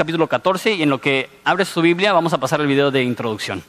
[0.00, 3.02] capítulo 14 y en lo que abres tu Biblia vamos a pasar el video de
[3.02, 3.62] introducción.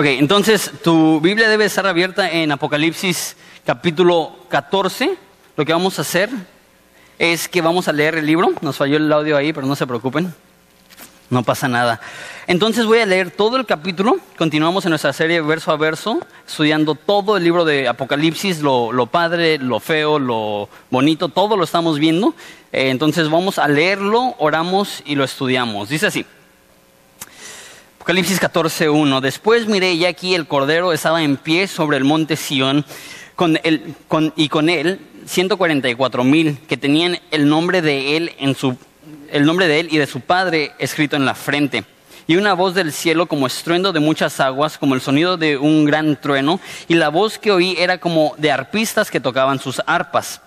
[0.00, 3.36] Ok, entonces tu Biblia debe estar abierta en Apocalipsis
[3.66, 5.14] capítulo 14.
[5.58, 6.30] Lo que vamos a hacer
[7.18, 8.50] es que vamos a leer el libro.
[8.62, 10.34] Nos falló el audio ahí, pero no se preocupen.
[11.28, 12.00] No pasa nada.
[12.46, 14.16] Entonces voy a leer todo el capítulo.
[14.38, 19.04] Continuamos en nuestra serie verso a verso, estudiando todo el libro de Apocalipsis, lo, lo
[19.04, 22.34] padre, lo feo, lo bonito, todo lo estamos viendo.
[22.72, 25.90] Eh, entonces vamos a leerlo, oramos y lo estudiamos.
[25.90, 26.24] Dice así.
[28.00, 29.20] Apocalipsis 14.1.
[29.20, 32.86] Después miré y aquí el Cordero estaba en pie sobre el monte Sión
[33.36, 38.54] con el, con, y con él 144 mil que tenían el nombre de él en
[38.54, 38.78] su
[39.30, 41.84] el nombre de él y de su padre escrito en la frente.
[42.26, 45.84] Y una voz del cielo como estruendo de muchas aguas, como el sonido de un
[45.84, 50.40] gran trueno, y la voz que oí era como de arpistas que tocaban sus arpas.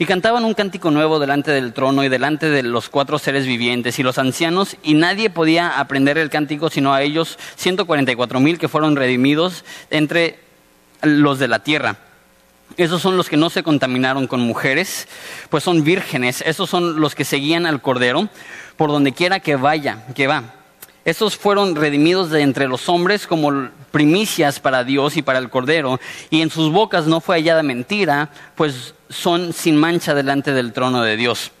[0.00, 3.98] Y cantaban un cántico nuevo delante del trono y delante de los cuatro seres vivientes
[3.98, 8.68] y los ancianos, y nadie podía aprender el cántico sino a ellos 144 mil que
[8.68, 10.38] fueron redimidos entre
[11.02, 11.98] los de la tierra.
[12.78, 15.06] Esos son los que no se contaminaron con mujeres,
[15.50, 16.42] pues son vírgenes.
[16.46, 18.30] Esos son los que seguían al Cordero
[18.78, 20.59] por donde quiera que vaya, que va.
[21.04, 25.98] Estos fueron redimidos de entre los hombres como primicias para Dios y para el Cordero,
[26.28, 31.02] y en sus bocas no fue hallada mentira, pues son sin mancha delante del trono
[31.02, 31.52] de Dios.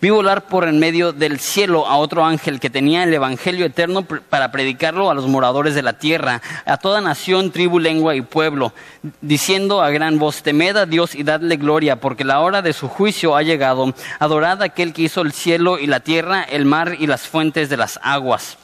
[0.00, 4.04] Vi volar por en medio del cielo a otro ángel que tenía el Evangelio eterno
[4.04, 8.72] para predicarlo a los moradores de la tierra, a toda nación, tribu, lengua y pueblo,
[9.20, 12.88] diciendo a gran voz, temed a Dios y dadle gloria, porque la hora de su
[12.88, 13.92] juicio ha llegado.
[14.18, 17.68] Adorad a aquel que hizo el cielo y la tierra, el mar y las fuentes
[17.68, 18.58] de las aguas.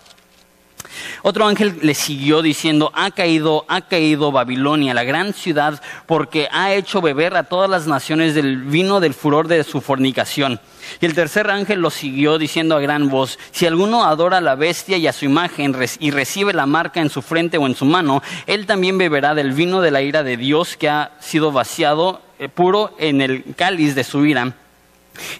[1.22, 6.74] Otro ángel le siguió diciendo, ha caído, ha caído Babilonia, la gran ciudad, porque ha
[6.74, 10.60] hecho beber a todas las naciones del vino del furor de su fornicación.
[11.00, 14.54] Y el tercer ángel lo siguió diciendo a gran voz, si alguno adora a la
[14.54, 17.84] bestia y a su imagen y recibe la marca en su frente o en su
[17.84, 22.22] mano, él también beberá del vino de la ira de Dios que ha sido vaciado
[22.38, 24.54] eh, puro en el cáliz de su ira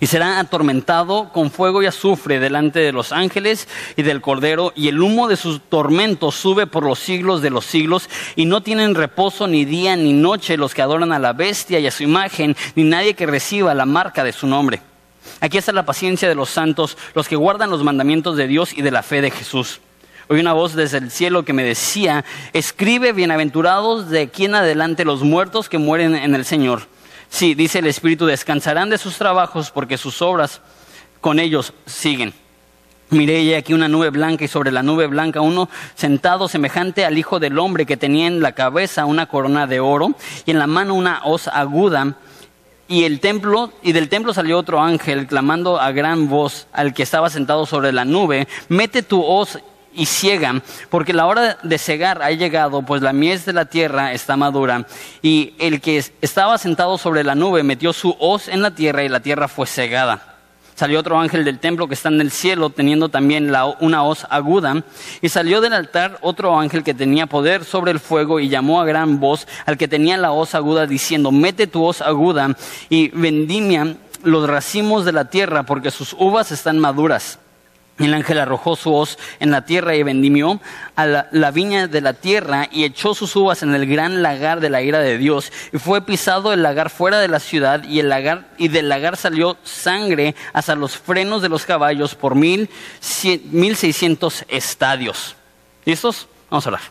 [0.01, 4.89] y será atormentado con fuego y azufre delante de los ángeles y del Cordero, y
[4.89, 8.95] el humo de sus tormentos sube por los siglos de los siglos, y no tienen
[8.95, 12.57] reposo ni día ni noche los que adoran a la bestia y a su imagen,
[12.75, 14.81] ni nadie que reciba la marca de su nombre.
[15.41, 18.83] Aquí está la paciencia de los santos, los que guardan los mandamientos de Dios y
[18.83, 19.81] de la fe de Jesús.
[20.29, 25.07] Oí una voz desde el cielo que me decía, escribe bienaventurados de aquí en adelante
[25.07, 26.83] los muertos que mueren en el Señor.
[27.31, 30.61] Sí, dice el Espíritu, descansarán de sus trabajos porque sus obras
[31.21, 32.33] con ellos siguen.
[33.11, 37.41] Miré aquí una nube blanca y sobre la nube blanca uno sentado semejante al Hijo
[37.41, 40.95] del Hombre que tenía en la cabeza una corona de oro y en la mano
[40.95, 42.17] una hoz aguda.
[42.87, 47.03] Y el templo, y del templo salió otro ángel clamando a gran voz al que
[47.03, 49.59] estaba sentado sobre la nube, mete tu hoz
[49.99, 54.13] y ciegan, porque la hora de cegar ha llegado, pues la mies de la tierra
[54.13, 54.87] está madura.
[55.21, 59.09] Y el que estaba sentado sobre la nube metió su hoz en la tierra y
[59.09, 60.37] la tierra fue cegada.
[60.77, 64.85] Salió otro ángel del templo que está en el cielo, teniendo también una hoz aguda.
[65.21, 68.85] Y salió del altar otro ángel que tenía poder sobre el fuego y llamó a
[68.85, 72.55] gran voz al que tenía la hoz aguda, diciendo, mete tu hoz aguda
[72.89, 77.41] y vendimia los racimos de la tierra, porque sus uvas están maduras.
[77.99, 80.61] El ángel arrojó su hoz en la tierra y vendimió
[80.95, 84.71] a la, viña de la tierra y echó sus uvas en el gran lagar de
[84.71, 85.53] la ira de Dios.
[85.73, 89.17] Y fue pisado el lagar fuera de la ciudad y, el lagar, y del lagar
[89.17, 92.71] salió sangre hasta los frenos de los caballos por mil,
[93.51, 95.35] mil seiscientos estadios.
[95.85, 96.29] ¿Listos?
[96.51, 96.83] Vamos a hablar.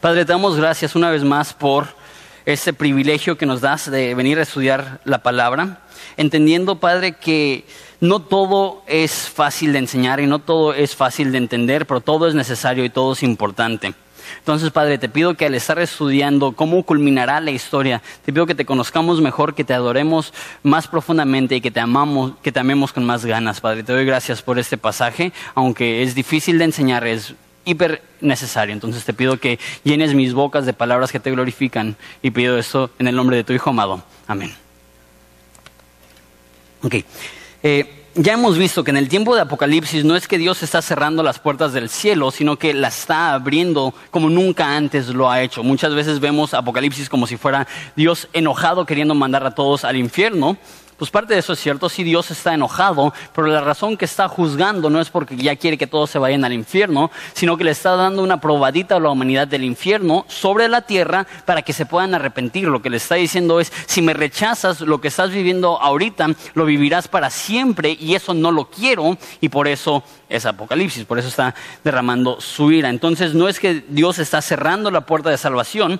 [0.00, 2.00] Padre, te damos gracias una vez más por
[2.44, 5.82] ese privilegio que nos das de venir a estudiar la palabra,
[6.16, 7.64] entendiendo, Padre, que
[8.00, 12.26] no todo es fácil de enseñar y no todo es fácil de entender, pero todo
[12.28, 13.94] es necesario y todo es importante.
[14.38, 18.54] Entonces, Padre, te pido que al estar estudiando cómo culminará la historia, te pido que
[18.54, 20.32] te conozcamos mejor, que te adoremos
[20.62, 23.82] más profundamente y que te amamos, que te amemos con más ganas, Padre.
[23.82, 28.72] Te doy gracias por este pasaje, aunque es difícil de enseñar, es hiper necesario.
[28.72, 32.90] Entonces te pido que llenes mis bocas de palabras que te glorifican y pido esto
[32.98, 34.02] en el nombre de tu Hijo amado.
[34.26, 34.54] Amén.
[36.82, 36.96] Ok.
[37.62, 40.82] Eh, ya hemos visto que en el tiempo de Apocalipsis no es que Dios está
[40.82, 45.42] cerrando las puertas del cielo, sino que las está abriendo como nunca antes lo ha
[45.42, 45.62] hecho.
[45.62, 50.56] Muchas veces vemos Apocalipsis como si fuera Dios enojado queriendo mandar a todos al infierno,
[51.00, 54.28] pues parte de eso es cierto, si Dios está enojado, pero la razón que está
[54.28, 57.70] juzgando no es porque ya quiere que todos se vayan al infierno, sino que le
[57.70, 61.86] está dando una probadita a la humanidad del infierno sobre la tierra para que se
[61.86, 62.68] puedan arrepentir.
[62.68, 66.66] Lo que le está diciendo es, si me rechazas lo que estás viviendo ahorita, lo
[66.66, 71.28] vivirás para siempre y eso no lo quiero y por eso es Apocalipsis, por eso
[71.28, 72.90] está derramando su ira.
[72.90, 75.98] Entonces no es que Dios está cerrando la puerta de salvación,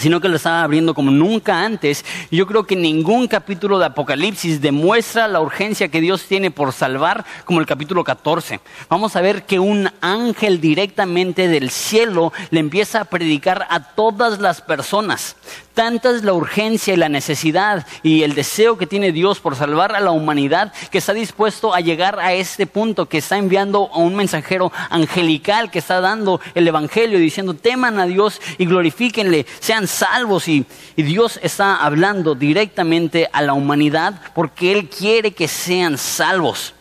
[0.00, 2.04] sino que lo estaba abriendo como nunca antes.
[2.30, 7.24] Yo creo que ningún capítulo de Apocalipsis demuestra la urgencia que Dios tiene por salvar
[7.44, 8.60] como el capítulo 14.
[8.88, 14.40] Vamos a ver que un ángel directamente del cielo le empieza a predicar a todas
[14.40, 15.36] las personas.
[15.74, 19.94] Tanta es la urgencia y la necesidad y el deseo que tiene Dios por salvar
[19.94, 23.98] a la humanidad que está dispuesto a llegar a este punto, que está enviando a
[23.98, 29.86] un mensajero angelical que está dando el Evangelio diciendo teman a Dios y glorifíquenle, sean
[29.90, 30.66] salvos y,
[30.96, 36.74] Dios está hablando directamente a la humanidad porque Él quiere que sean salvos.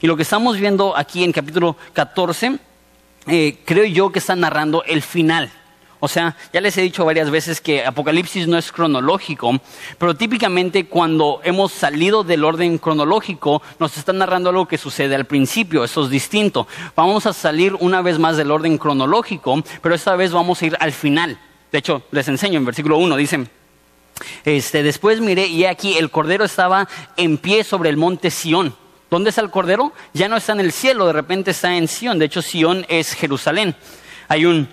[0.00, 2.58] Y lo que estamos viendo aquí en capítulo 14,
[3.26, 5.50] eh, creo yo que está narrando el final.
[5.98, 9.58] O sea, ya les he dicho varias veces que Apocalipsis no es cronológico,
[9.98, 15.24] pero típicamente cuando hemos salido del orden cronológico nos está narrando algo que sucede al
[15.24, 16.66] principio, eso es distinto.
[16.94, 20.76] Vamos a salir una vez más del orden cronológico, pero esta vez vamos a ir
[20.80, 21.38] al final.
[21.72, 23.46] De hecho, les enseño en versículo 1, dice,
[24.44, 28.74] este, después miré y aquí el cordero estaba en pie sobre el monte Sión.
[29.10, 29.92] ¿Dónde está el cordero?
[30.14, 32.18] Ya no está en el cielo, de repente está en Sión.
[32.18, 33.76] De hecho, Sión es Jerusalén.
[34.28, 34.68] Hay un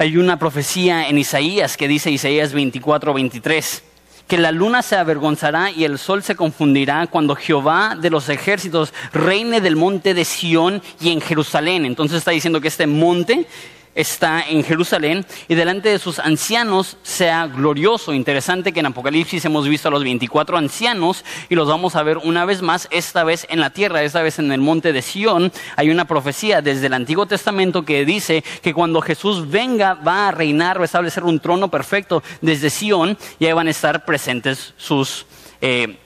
[0.00, 3.82] hay una profecía en Isaías que dice Isaías 24, 23,
[4.26, 8.94] que la luna se avergonzará y el sol se confundirá cuando Jehová de los ejércitos
[9.12, 11.84] reine del monte de Sión y en Jerusalén.
[11.84, 13.46] Entonces está diciendo que este monte
[13.94, 18.12] está en Jerusalén y delante de sus ancianos sea glorioso.
[18.12, 22.18] Interesante que en Apocalipsis hemos visto a los 24 ancianos y los vamos a ver
[22.18, 25.52] una vez más, esta vez en la tierra, esta vez en el monte de Sión.
[25.76, 30.32] Hay una profecía desde el Antiguo Testamento que dice que cuando Jesús venga va a
[30.32, 34.74] reinar, va a establecer un trono perfecto desde Sión y ahí van a estar presentes
[34.76, 35.26] sus...
[35.60, 35.98] Eh,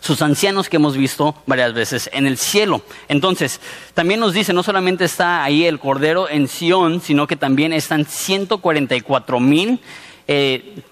[0.00, 2.82] sus ancianos que hemos visto varias veces en el cielo.
[3.08, 3.60] Entonces,
[3.94, 8.06] también nos dice, no solamente está ahí el Cordero en Sión, sino que también están
[8.06, 9.80] 144 mil.
[10.28, 10.82] Eh,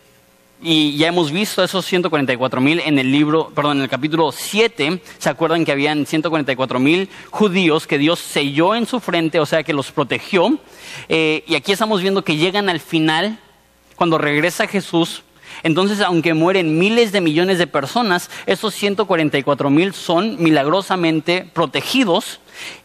[0.62, 5.00] y ya hemos visto esos 144 mil en el libro, perdón, en el capítulo 7.
[5.18, 9.62] ¿Se acuerdan que habían 144 mil judíos que Dios selló en su frente, o sea
[9.62, 10.58] que los protegió?
[11.08, 13.38] Eh, y aquí estamos viendo que llegan al final,
[13.96, 15.22] cuando regresa Jesús,
[15.62, 22.40] entonces, aunque mueren miles de millones de personas, esos 144 mil son milagrosamente protegidos.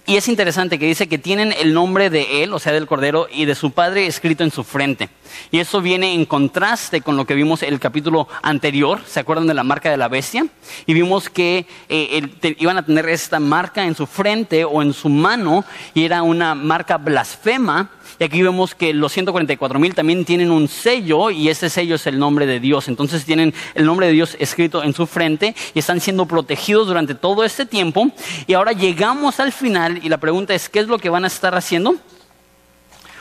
[0.05, 3.27] Y es interesante que dice que tienen el nombre de él, o sea, del Cordero,
[3.31, 5.09] y de su Padre escrito en su frente.
[5.51, 9.47] Y eso viene en contraste con lo que vimos en el capítulo anterior, ¿se acuerdan
[9.47, 10.47] de la marca de la bestia?
[10.85, 15.09] Y vimos que eh, iban a tener esta marca en su frente o en su
[15.09, 17.89] mano, y era una marca blasfema,
[18.19, 22.07] y aquí vemos que los 144 mil también tienen un sello y ese sello es
[22.07, 22.87] el nombre de Dios.
[22.87, 27.15] Entonces tienen el nombre de Dios escrito en su frente y están siendo protegidos durante
[27.15, 28.11] todo este tiempo.
[28.47, 31.27] Y ahora llegamos al final y la pregunta es, ¿qué es lo que van a
[31.27, 31.91] estar haciendo?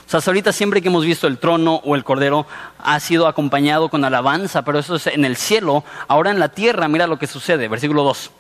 [0.06, 2.47] O sea, ahorita siempre que hemos visto el trono o el cordero
[2.79, 5.82] ha sido acompañado con alabanza, pero eso es en el cielo.
[6.08, 8.30] Ahora en la tierra, mira lo que sucede, versículo 2.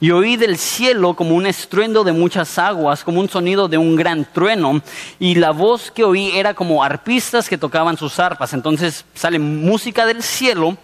[0.00, 3.96] Y oí del cielo como un estruendo de muchas aguas, como un sonido de un
[3.96, 4.82] gran trueno,
[5.18, 8.52] y la voz que oí era como arpistas que tocaban sus arpas.
[8.52, 10.76] Entonces sale música del cielo,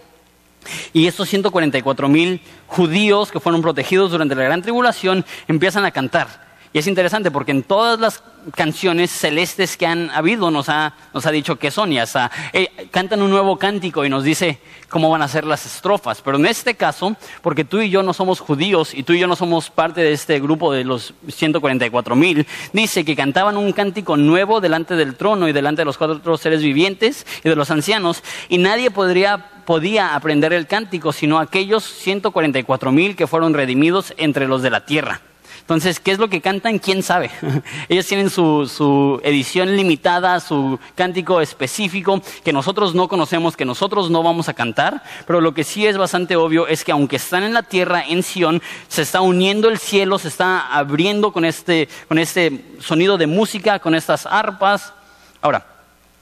[0.92, 6.48] y estos 144 mil judíos que fueron protegidos durante la gran tribulación empiezan a cantar.
[6.73, 8.23] Y es interesante porque en todas las
[8.55, 13.23] canciones celestes que han habido nos ha, nos ha dicho que son y eh, cantan
[13.23, 14.59] un nuevo cántico y nos dice
[14.89, 16.23] cómo van a ser las estrofas.
[16.23, 19.27] Pero en este caso, porque tú y yo no somos judíos y tú y yo
[19.27, 24.17] no somos parte de este grupo de los 144 mil, dice que cantaban un cántico
[24.17, 28.23] nuevo delante del trono y delante de los cuatro seres vivientes y de los ancianos
[28.49, 34.49] y nadie podría podía aprender el cántico sino aquellos 144 mil que fueron redimidos entre
[34.49, 35.21] los de la tierra.
[35.69, 36.79] Entonces, ¿qué es lo que cantan?
[36.79, 37.31] ¿Quién sabe?
[37.91, 44.23] Ellos tienen su, edición limitada, su cántico específico, que nosotros no conocemos, que nosotros no
[44.23, 47.53] vamos a cantar, pero lo que sí es bastante obvio es que aunque están en
[47.53, 52.19] la tierra, en Sion, se está uniendo el cielo, se está abriendo con este, con
[52.19, 54.95] este sonido de música, con estas arpas.
[55.43, 55.67] Ahora,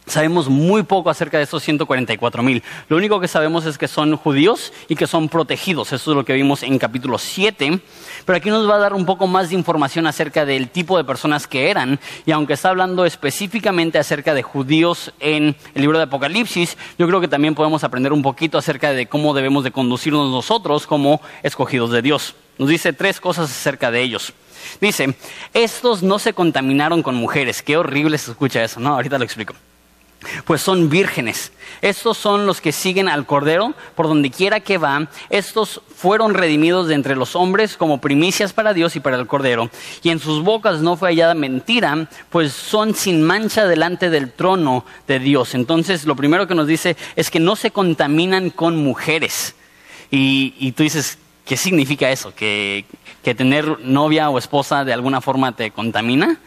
[0.08, 2.62] Sabemos muy poco acerca de estos 144 mil.
[2.88, 5.92] Lo único que sabemos es que son judíos y que son protegidos.
[5.92, 7.80] Eso es lo que vimos en capítulo 7.
[8.24, 11.02] Pero aquí nos va a dar un poco más de información acerca del tipo de
[11.02, 11.98] personas que eran.
[12.24, 17.20] Y aunque está hablando específicamente acerca de judíos en el libro de Apocalipsis, yo creo
[17.20, 21.90] que también podemos aprender un poquito acerca de cómo debemos de conducirnos nosotros como escogidos
[21.90, 22.36] de Dios.
[22.58, 24.32] Nos dice tres cosas acerca de ellos.
[24.80, 25.16] Dice,
[25.52, 27.60] estos no se contaminaron con mujeres.
[27.60, 28.94] Qué horrible se escucha eso, ¿no?
[28.94, 29.56] Ahorita lo explico
[30.44, 31.52] pues son vírgenes.
[31.82, 35.08] Estos son los que siguen al Cordero por donde quiera que va.
[35.30, 39.70] Estos fueron redimidos de entre los hombres como primicias para Dios y para el Cordero.
[40.02, 44.84] Y en sus bocas no fue hallada mentira, pues son sin mancha delante del trono
[45.06, 45.54] de Dios.
[45.54, 49.54] Entonces, lo primero que nos dice es que no se contaminan con mujeres.
[50.10, 52.34] Y, tú dices, ¿qué significa eso?
[52.34, 52.84] ¿Que,
[53.22, 56.38] ¿Que tener novia o esposa de alguna forma te contamina?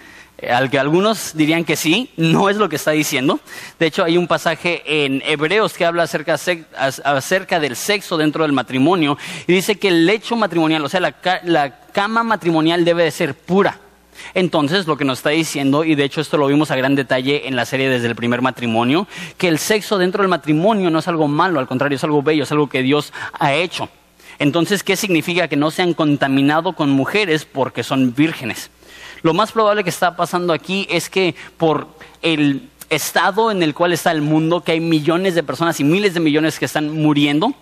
[0.48, 3.40] Al que algunos dirían que sí, no es lo que está diciendo.
[3.80, 9.18] De hecho, hay un pasaje en Hebreos que habla acerca, del sexo dentro del matrimonio
[9.48, 13.36] y dice que el lecho matrimonial, o sea, la, la cama matrimonial debe de ser
[13.36, 13.80] pura.
[14.34, 17.48] Entonces, lo que nos está diciendo, y de hecho esto lo vimos a gran detalle
[17.48, 21.08] en la serie desde el primer matrimonio, que el sexo dentro del matrimonio no es
[21.08, 23.90] algo malo, al contrario, es algo bello, es algo que Dios ha hecho.
[24.38, 28.72] Entonces, ¿qué significa que no se han contaminado con mujeres porque son vírgenes?
[29.22, 31.88] Lo más probable que está pasando aquí es que por
[32.22, 36.14] el estado en el cual está el mundo, que hay millones de personas y miles
[36.14, 37.54] de millones que están muriendo,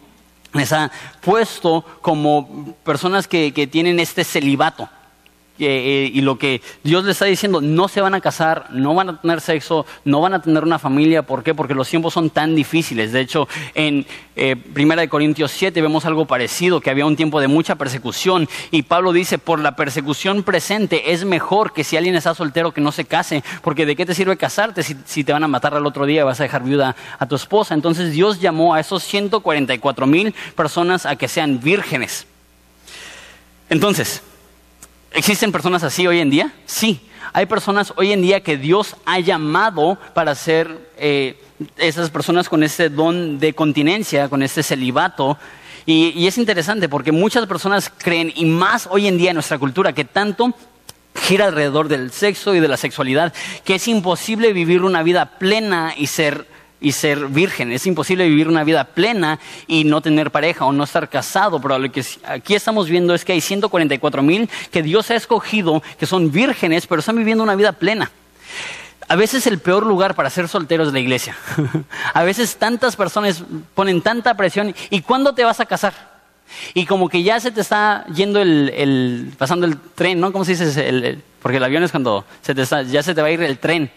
[0.53, 4.89] les ha puesto como personas que, que tienen este celibato.
[5.59, 9.09] Eh, y lo que Dios le está diciendo, no se van a casar, no van
[9.09, 11.23] a tener sexo, no van a tener una familia.
[11.23, 11.53] ¿Por qué?
[11.53, 13.11] Porque los tiempos son tan difíciles.
[13.11, 17.39] De hecho, en eh, Primera de Corintios 7 vemos algo parecido, que había un tiempo
[17.39, 18.47] de mucha persecución.
[18.71, 22.81] Y Pablo dice, por la persecución presente es mejor que si alguien está soltero que
[22.81, 25.73] no se case, porque ¿de qué te sirve casarte si, si te van a matar
[25.73, 27.73] al otro día y vas a dejar viuda a tu esposa?
[27.73, 32.27] Entonces Dios llamó a esos 144 mil personas a que sean vírgenes.
[33.69, 34.21] Entonces,
[35.11, 36.53] ¿Existen personas así hoy en día?
[36.65, 37.01] Sí.
[37.33, 41.39] Hay personas hoy en día que Dios ha llamado para ser eh,
[41.77, 45.37] esas personas con ese don de continencia, con ese celibato.
[45.85, 49.57] Y, y es interesante porque muchas personas creen, y más hoy en día en nuestra
[49.57, 50.53] cultura, que tanto
[51.15, 53.33] gira alrededor del sexo y de la sexualidad,
[53.63, 56.47] que es imposible vivir una vida plena y ser
[56.79, 57.71] y ser virgen.
[57.71, 61.59] Es imposible vivir una vida plena y no tener pareja o no estar casado.
[61.61, 65.81] Pero lo que aquí estamos viendo es que hay 144 mil que Dios ha escogido,
[65.99, 68.11] que son vírgenes, pero están viviendo una vida plena.
[69.09, 71.35] A veces el peor lugar para ser soltero es la iglesia.
[72.13, 73.43] a veces tantas personas
[73.73, 74.75] ponen tanta presión.
[74.89, 76.17] ¿Y cuándo te vas a casar?
[76.73, 80.31] Y como que ya se te está yendo el, pasando el tren, ¿no?
[80.31, 81.19] ¿Cómo se dice?
[81.41, 83.89] porque el avión es cuando se te ya se te va a ir el tren.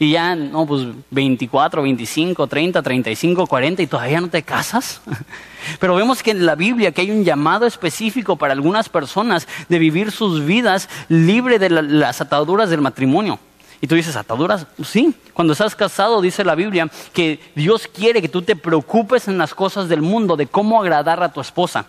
[0.00, 5.00] Y ya, no, pues 24, 25, 30, 35, 40 y todavía no te casas.
[5.80, 9.78] Pero vemos que en la Biblia que hay un llamado específico para algunas personas de
[9.78, 13.40] vivir sus vidas libre de las ataduras del matrimonio.
[13.80, 14.66] Y tú dices, ¿ataduras?
[14.84, 19.38] Sí, cuando estás casado dice la Biblia que Dios quiere que tú te preocupes en
[19.38, 21.86] las cosas del mundo, de cómo agradar a tu esposa.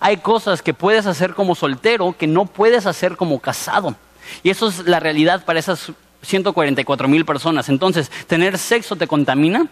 [0.00, 3.96] Hay cosas que puedes hacer como soltero que no puedes hacer como casado.
[4.42, 7.68] Y eso es la realidad para esas 144 mil personas.
[7.68, 9.68] Entonces, ¿tener sexo te contamina?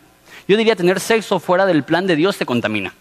[0.48, 2.94] Yo diría tener sexo fuera del plan de Dios te contamina.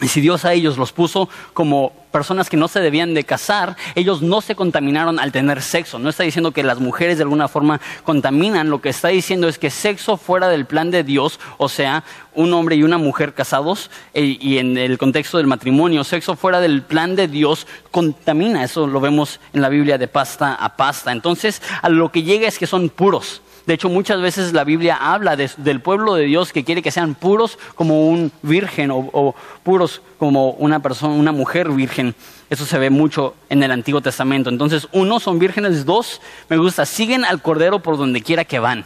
[0.00, 3.76] Y si Dios a ellos los puso como personas que no se debían de casar,
[3.94, 5.98] ellos no se contaminaron al tener sexo.
[5.98, 9.58] No está diciendo que las mujeres de alguna forma contaminan, lo que está diciendo es
[9.58, 13.90] que sexo fuera del plan de Dios, o sea, un hombre y una mujer casados,
[14.14, 18.62] eh, y en el contexto del matrimonio, sexo fuera del plan de Dios contamina.
[18.62, 21.12] Eso lo vemos en la Biblia de pasta a pasta.
[21.12, 23.42] Entonces, a lo que llega es que son puros.
[23.66, 27.14] De hecho, muchas veces la Biblia habla del pueblo de Dios que quiere que sean
[27.14, 32.14] puros como un virgen o, puros como una persona, una mujer virgen.
[32.50, 34.50] Eso se ve mucho en el Antiguo Testamento.
[34.50, 35.86] Entonces, uno, son vírgenes.
[35.86, 38.84] Dos, me gusta, siguen al Cordero por donde quiera que van.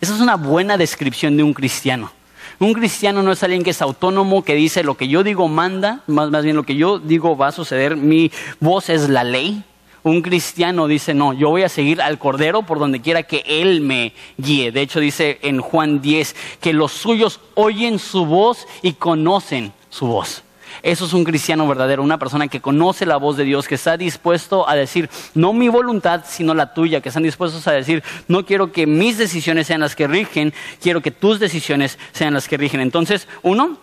[0.00, 2.10] Esa es una buena descripción de un cristiano.
[2.58, 6.00] Un cristiano no es alguien que es autónomo, que dice lo que yo digo manda,
[6.08, 9.62] más bien lo que yo digo va a suceder, mi voz es la ley.
[10.02, 13.80] Un cristiano dice, no, yo voy a seguir al Cordero por donde quiera que Él
[13.80, 14.72] me guíe.
[14.72, 20.06] De hecho dice en Juan 10 que los suyos oyen su voz y conocen su
[20.06, 20.44] voz.
[20.82, 23.96] Eso es un cristiano verdadero, una persona que conoce la voz de Dios, que está
[23.96, 28.44] dispuesto a decir, no mi voluntad, sino la tuya, que están dispuestos a decir, no
[28.44, 32.56] quiero que mis decisiones sean las que rigen, quiero que tus decisiones sean las que
[32.56, 32.80] rigen.
[32.80, 33.78] Entonces, uno,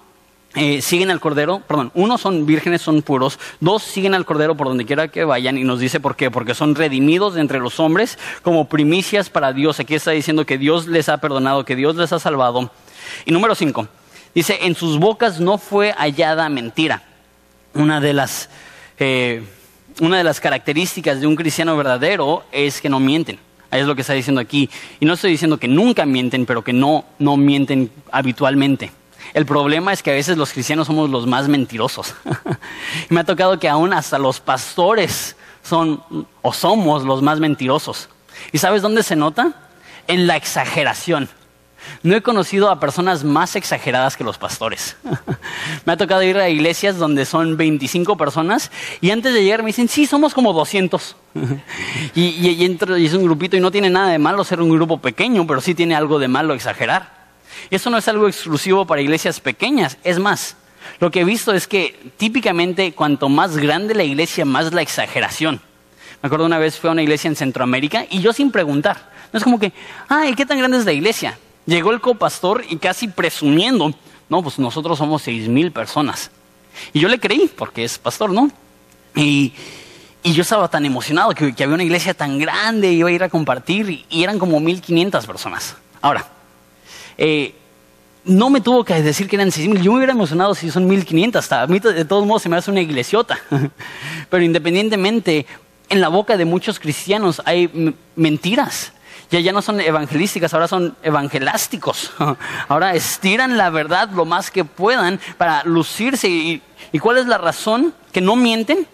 [0.56, 4.68] eh, siguen al Cordero, perdón, uno son vírgenes, son puros, dos siguen al Cordero por
[4.68, 7.80] donde quiera que vayan y nos dice por qué, porque son redimidos de entre los
[7.80, 9.80] hombres como primicias para Dios.
[9.82, 12.72] Aquí está diciendo que Dios les ha perdonado, que Dios les ha salvado.
[13.26, 13.88] Y número cinco,
[14.34, 17.04] dice, en sus bocas no fue hallada mentira.
[17.74, 18.50] Una de las,
[18.98, 19.44] eh,
[20.00, 23.40] una de las características de un cristiano verdadero es que no mienten.
[23.72, 24.70] Es lo que está diciendo aquí.
[25.02, 28.92] Y no estoy diciendo que nunca mienten, pero que no, no mienten habitualmente.
[29.34, 32.14] El problema es que a veces los cristianos somos los más mentirosos.
[33.10, 36.04] me ha tocado que aún hasta los pastores son
[36.42, 38.10] o somos los más mentirosos.
[38.52, 39.54] ¿Y sabes dónde se nota?
[40.08, 41.30] En la exageración.
[42.04, 44.96] No he conocido a personas más exageradas que los pastores.
[45.86, 49.68] me ha tocado ir a iglesias donde son 25 personas y antes de llegar me
[49.68, 51.16] dicen, sí, somos como 200.
[52.16, 55.00] y, y, y es un grupito y no tiene nada de malo ser un grupo
[55.00, 57.25] pequeño, pero sí tiene algo de malo exagerar.
[57.70, 59.98] Y eso no es algo exclusivo para iglesias pequeñas.
[60.04, 60.56] Es más,
[61.00, 65.62] lo que he visto es que típicamente cuanto más grande la iglesia, más la exageración.
[66.22, 69.12] Me acuerdo una vez fui a una iglesia en Centroamérica y yo sin preguntar.
[69.32, 69.74] No es como que,
[70.08, 71.38] ay, ¿qué tan grande es la iglesia?
[71.66, 73.94] Llegó el copastor y casi presumiendo,
[74.30, 76.32] no, pues nosotros somos seis mil personas.
[76.94, 78.50] Y yo le creí, porque es pastor, ¿no?
[79.16, 79.54] Y,
[80.24, 83.90] yo estaba tan emocionado que, había una iglesia tan grande, iba a ir a compartir
[83.92, 85.76] y, y eran como mil quinientas personas.
[86.02, 86.26] Ahora,
[87.18, 87.56] eh,
[88.26, 89.82] no me tuvo que decir que eran 6.000.
[89.82, 91.36] Yo me hubiera emocionado si son 1.500.
[91.38, 93.38] Hasta a mí de todos modos se me hace una iglesiota.
[94.30, 95.46] Pero independientemente,
[95.90, 98.92] en la boca de muchos cristianos hay mentiras.
[99.32, 102.12] Ya, ya no son evangelísticas, ahora son evangelásticos.
[102.68, 106.28] Ahora estiran la verdad lo más que puedan para lucirse.
[106.28, 107.92] ¿Y, y cuál es la razón?
[108.12, 108.88] Que no mienten.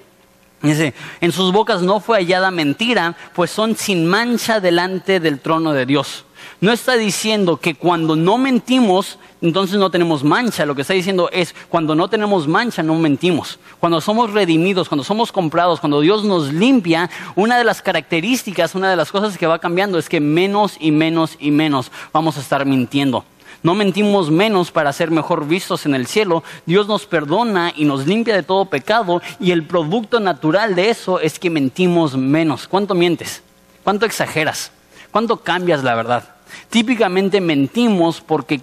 [0.62, 5.74] Dice, en sus bocas no fue hallada mentira, pues son sin mancha delante del trono
[5.74, 6.24] de Dios
[6.62, 10.64] no está diciendo que cuando no mentimos, entonces no tenemos mancha.
[10.68, 13.58] Lo que está diciendo es, cuando no tenemos mancha, no mentimos.
[13.80, 18.92] Cuando somos redimidos, cuando somos comprados, cuando Dios nos limpia, una de las características, una
[18.92, 22.42] de las cosas que va cambiando es que menos y menos y menos vamos a
[22.42, 23.26] estar mintiendo.
[23.64, 26.44] No mentimos menos para ser mejor vistos en el cielo.
[26.68, 31.20] Dios nos perdona y nos limpia de todo pecado y el producto natural de eso
[31.20, 32.68] es que mentimos menos.
[32.68, 33.42] ¿Cuánto mientes?
[33.84, 34.72] ¿Cuánto exageras?
[35.10, 36.41] ¿Cuánto cambias la verdad?
[36.70, 38.62] Típicamente mentimos porque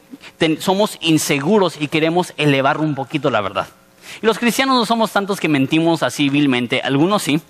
[0.60, 3.68] somos inseguros y queremos elevar un poquito la verdad.
[4.22, 7.40] Y los cristianos no somos tantos que mentimos así vilmente, algunos sí,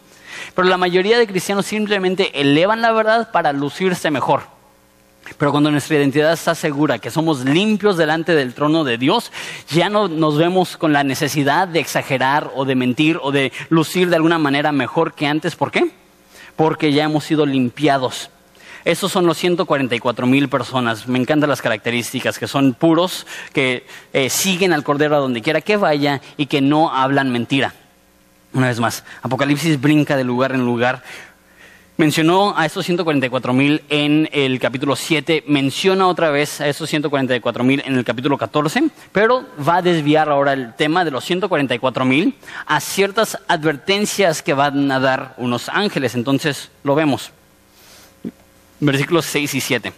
[0.55, 4.43] pero la mayoría de cristianos simplemente elevan la verdad para lucirse mejor.
[5.37, 9.31] Pero cuando nuestra identidad está segura, que somos limpios delante del trono de Dios,
[9.69, 14.09] ya no nos vemos con la necesidad de exagerar o de mentir o de lucir
[14.09, 15.55] de alguna manera mejor que antes.
[15.55, 15.91] ¿Por qué?
[16.57, 18.31] Porque ya hemos sido limpiados
[18.89, 21.07] esos son los 144 mil personas.
[21.07, 25.61] Me encantan las características, que son puros, que eh, siguen al Cordero a donde quiera
[25.61, 27.75] que vaya y que no hablan mentira.
[28.55, 31.03] Una vez más, Apocalipsis brinca de lugar en lugar.
[31.99, 37.65] Mencionó a estos 144 mil en el capítulo 7, menciona otra vez a estos 144
[37.65, 42.07] mil en el capítulo 14, pero va a desviar ahora el tema de los 144
[42.07, 46.15] mil a ciertas advertencias que van a dar unos ángeles.
[46.15, 47.33] Entonces lo vemos
[48.81, 49.93] versículos 6 y 7.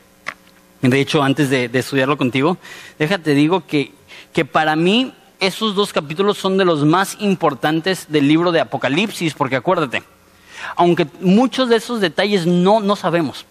[0.82, 2.56] De hecho, antes de, estudiarlo contigo,
[2.98, 3.92] déjate digo que,
[4.32, 9.34] que para mí esos dos capítulos son de los más importantes del libro de Apocalipsis,
[9.34, 10.02] porque acuérdate,
[10.76, 13.44] aunque muchos de esos detalles no, no sabemos,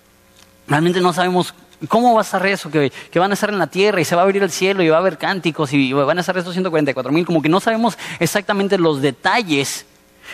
[0.68, 1.54] realmente no sabemos
[1.88, 4.15] cómo va a estar eso, que, que, van a estar en la tierra y se
[4.15, 6.54] va a abrir el cielo y va a haber cánticos y van a estar estos
[6.54, 9.86] 144 mil, como que no sabemos exactamente los detalles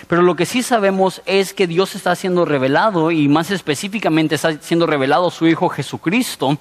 [0.08, 4.62] pero lo que sí sabemos es que Dios está siendo revelado y más específicamente está
[4.62, 6.58] siendo revelado su Hijo Jesucristo.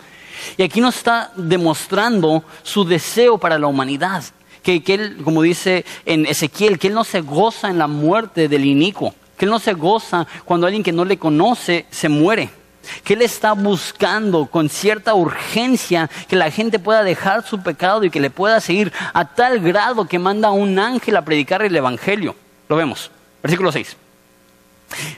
[0.57, 4.25] Y aquí nos está demostrando su deseo para la humanidad.
[4.63, 8.65] Que, Él, como dice en Ezequiel, que Él no se goza en la muerte del
[8.65, 9.15] inicuo.
[9.37, 12.51] Que Él no se goza cuando alguien que no le conoce se muere.
[13.03, 18.11] Que Él está buscando con cierta urgencia que la gente pueda dejar su pecado y
[18.11, 21.77] que le pueda seguir a tal grado que manda a un ángel a predicar el
[21.77, 22.35] Evangelio.
[22.69, 23.11] Lo vemos.
[23.45, 23.97] Versículo 6.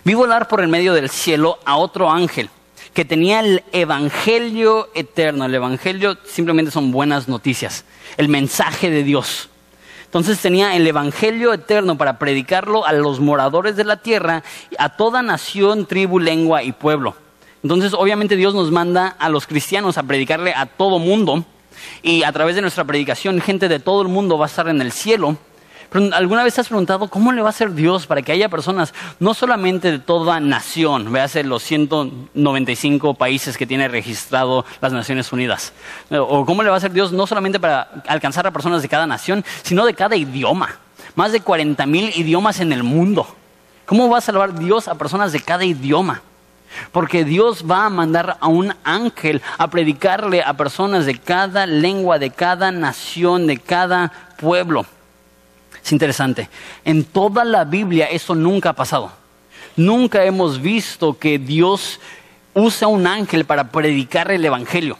[0.02, 2.50] Vi volar por el medio del cielo a otro ángel
[2.92, 5.44] que tenía el Evangelio eterno.
[5.44, 7.84] El Evangelio simplemente son buenas noticias,
[8.16, 9.48] el mensaje de Dios.
[10.06, 14.42] Entonces tenía el Evangelio eterno para predicarlo a los moradores de la tierra,
[14.76, 17.14] a toda nación, tribu, lengua y pueblo.
[17.62, 21.44] Entonces obviamente Dios nos manda a los cristianos a predicarle a todo mundo
[22.02, 24.80] y a través de nuestra predicación gente de todo el mundo va a estar en
[24.80, 25.38] el cielo
[26.12, 28.94] alguna vez te has preguntado cómo le va a hacer Dios para que haya personas,
[29.20, 35.72] no solamente de toda nación, veas los 195 países que tiene registrado las Naciones Unidas,
[36.10, 39.06] o cómo le va a hacer Dios no solamente para alcanzar a personas de cada
[39.06, 40.76] nación, sino de cada idioma.
[41.14, 43.26] Más de 40 mil idiomas en el mundo.
[43.86, 46.20] ¿Cómo va a salvar Dios a personas de cada idioma?
[46.92, 52.18] Porque Dios va a mandar a un ángel a predicarle a personas de cada lengua,
[52.18, 54.84] de cada nación, de cada pueblo.
[55.86, 56.48] Es interesante.
[56.84, 59.12] En toda la Biblia eso nunca ha pasado.
[59.76, 62.00] Nunca hemos visto que Dios
[62.54, 64.98] usa un ángel para predicar el Evangelio.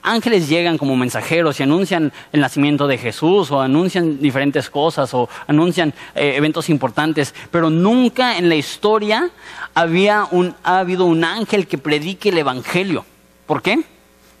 [0.00, 5.28] Ángeles llegan como mensajeros y anuncian el nacimiento de Jesús o anuncian diferentes cosas o
[5.48, 9.30] anuncian eh, eventos importantes, pero nunca en la historia
[9.74, 13.04] había un, ha habido un ángel que predique el Evangelio.
[13.44, 13.82] ¿Por qué?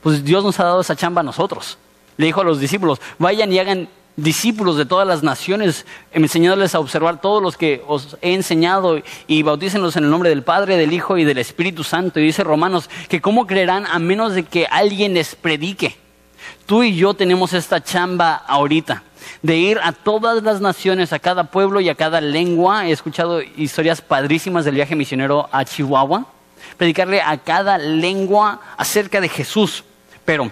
[0.00, 1.76] Pues Dios nos ha dado esa chamba a nosotros.
[2.18, 6.80] Le dijo a los discípulos, vayan y hagan discípulos de todas las naciones, enseñándoles a
[6.80, 10.92] observar todos los que os he enseñado y bautícenlos en el nombre del Padre, del
[10.92, 12.18] Hijo y del Espíritu Santo.
[12.18, 15.96] Y dice Romanos que cómo creerán a menos de que alguien les predique.
[16.66, 19.04] Tú y yo tenemos esta chamba ahorita
[19.42, 22.88] de ir a todas las naciones, a cada pueblo y a cada lengua.
[22.88, 26.26] He escuchado historias padrísimas del viaje misionero a Chihuahua.
[26.76, 29.84] Predicarle a cada lengua acerca de Jesús.
[30.24, 30.50] Pero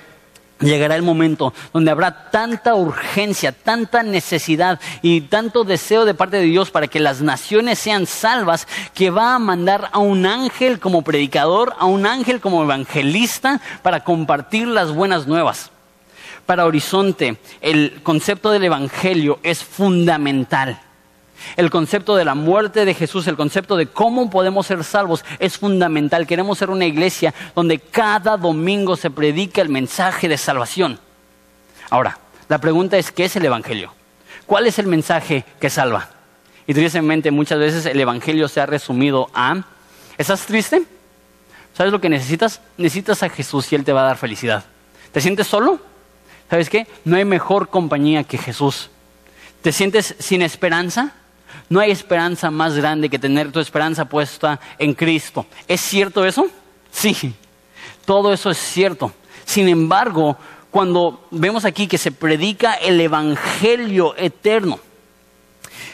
[0.61, 6.45] Llegará el momento donde habrá tanta urgencia, tanta necesidad y tanto deseo de parte de
[6.45, 11.03] Dios para que las naciones sean salvas que va a mandar a un ángel como
[11.03, 15.71] predicador, a un ángel como evangelista para compartir las buenas nuevas.
[16.47, 20.81] Para Horizonte, el concepto del evangelio es fundamental.
[21.57, 25.59] El concepto de la muerte de Jesús, el concepto de cómo podemos ser salvos es
[25.59, 26.27] fundamental.
[26.27, 30.99] Queremos ser una iglesia donde cada domingo se predica el mensaje de salvación.
[31.91, 32.19] Ahora,
[32.49, 33.93] la pregunta es, ¿qué es el Evangelio?
[34.47, 36.09] ¿Cuál es el mensaje que salva?
[36.67, 39.63] Y tristemente muchas veces el Evangelio se ha resumido a,
[40.19, 40.83] ¿estás triste?
[41.77, 42.61] ¿Sabes lo que necesitas?
[42.77, 44.65] Necesitas a Jesús y Él te va a dar felicidad.
[45.13, 45.81] ¿Te sientes solo?
[46.49, 46.87] ¿Sabes qué?
[47.05, 48.91] No hay mejor compañía que Jesús.
[49.63, 51.13] ¿Te sientes sin esperanza?
[51.69, 55.47] No hay esperanza más grande que tener tu esperanza puesta en Cristo.
[55.67, 56.47] ¿Es cierto eso?
[56.91, 57.35] Sí,
[58.05, 59.13] todo eso es cierto.
[59.45, 60.37] Sin embargo,
[60.71, 64.79] cuando vemos aquí que se predica el Evangelio eterno,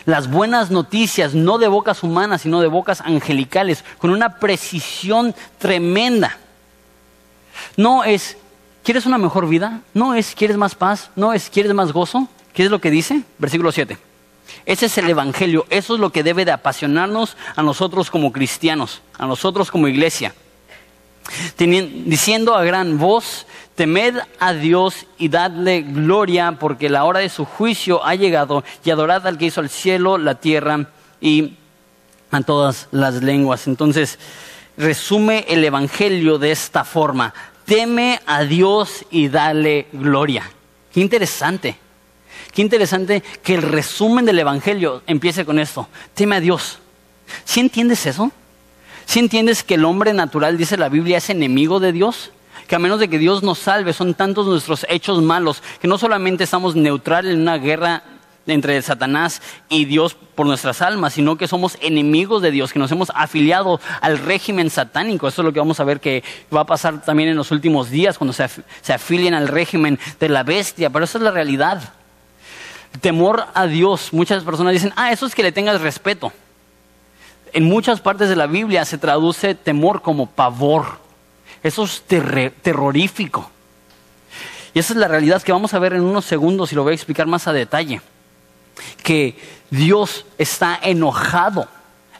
[0.04, 6.38] las buenas noticias, no de bocas humanas, sino de bocas angelicales, con una precisión tremenda.
[7.76, 8.36] No es,
[8.82, 9.80] ¿quieres una mejor vida?
[9.94, 11.10] No es, ¿quieres más paz?
[11.14, 12.28] No es, ¿quieres más gozo?
[12.52, 13.22] ¿Qué es lo que dice?
[13.38, 13.96] Versículo 7.
[14.64, 19.02] Ese es el Evangelio, eso es lo que debe de apasionarnos a nosotros como cristianos,
[19.18, 20.34] a nosotros como iglesia.
[21.56, 27.44] diciendo a gran voz, temed a Dios y dadle gloria, porque la hora de su
[27.44, 30.86] juicio ha llegado, y adorad al que hizo el cielo, la tierra
[31.20, 31.54] y
[32.30, 33.66] a todas las lenguas.
[33.66, 34.18] Entonces,
[34.76, 40.50] resume el Evangelio de esta forma, teme a Dios y dale gloria.
[40.92, 41.81] Qué interesante.
[42.52, 45.88] Qué interesante que el resumen del Evangelio empiece con esto.
[46.14, 46.78] Teme a Dios.
[47.44, 48.30] ¿Sí entiendes eso?
[49.06, 52.30] ¿Sí entiendes que el hombre natural, dice la Biblia, es enemigo de Dios?
[52.68, 55.98] Que a menos de que Dios nos salve, son tantos nuestros hechos malos, que no
[55.98, 58.02] solamente estamos neutrales en una guerra
[58.46, 62.90] entre Satanás y Dios por nuestras almas, sino que somos enemigos de Dios, que nos
[62.90, 65.28] hemos afiliado al régimen satánico.
[65.28, 67.90] Eso es lo que vamos a ver que va a pasar también en los últimos
[67.90, 68.48] días, cuando se,
[68.80, 70.90] se afilien al régimen de la bestia.
[70.90, 71.92] Pero esa es la realidad.
[73.00, 74.12] Temor a Dios.
[74.12, 76.32] Muchas personas dicen, ah, eso es que le tengas respeto.
[77.52, 80.98] En muchas partes de la Biblia se traduce temor como pavor.
[81.62, 83.50] Eso es terrorífico.
[84.74, 86.92] Y esa es la realidad que vamos a ver en unos segundos y lo voy
[86.92, 88.00] a explicar más a detalle.
[89.02, 89.38] Que
[89.70, 91.68] Dios está enojado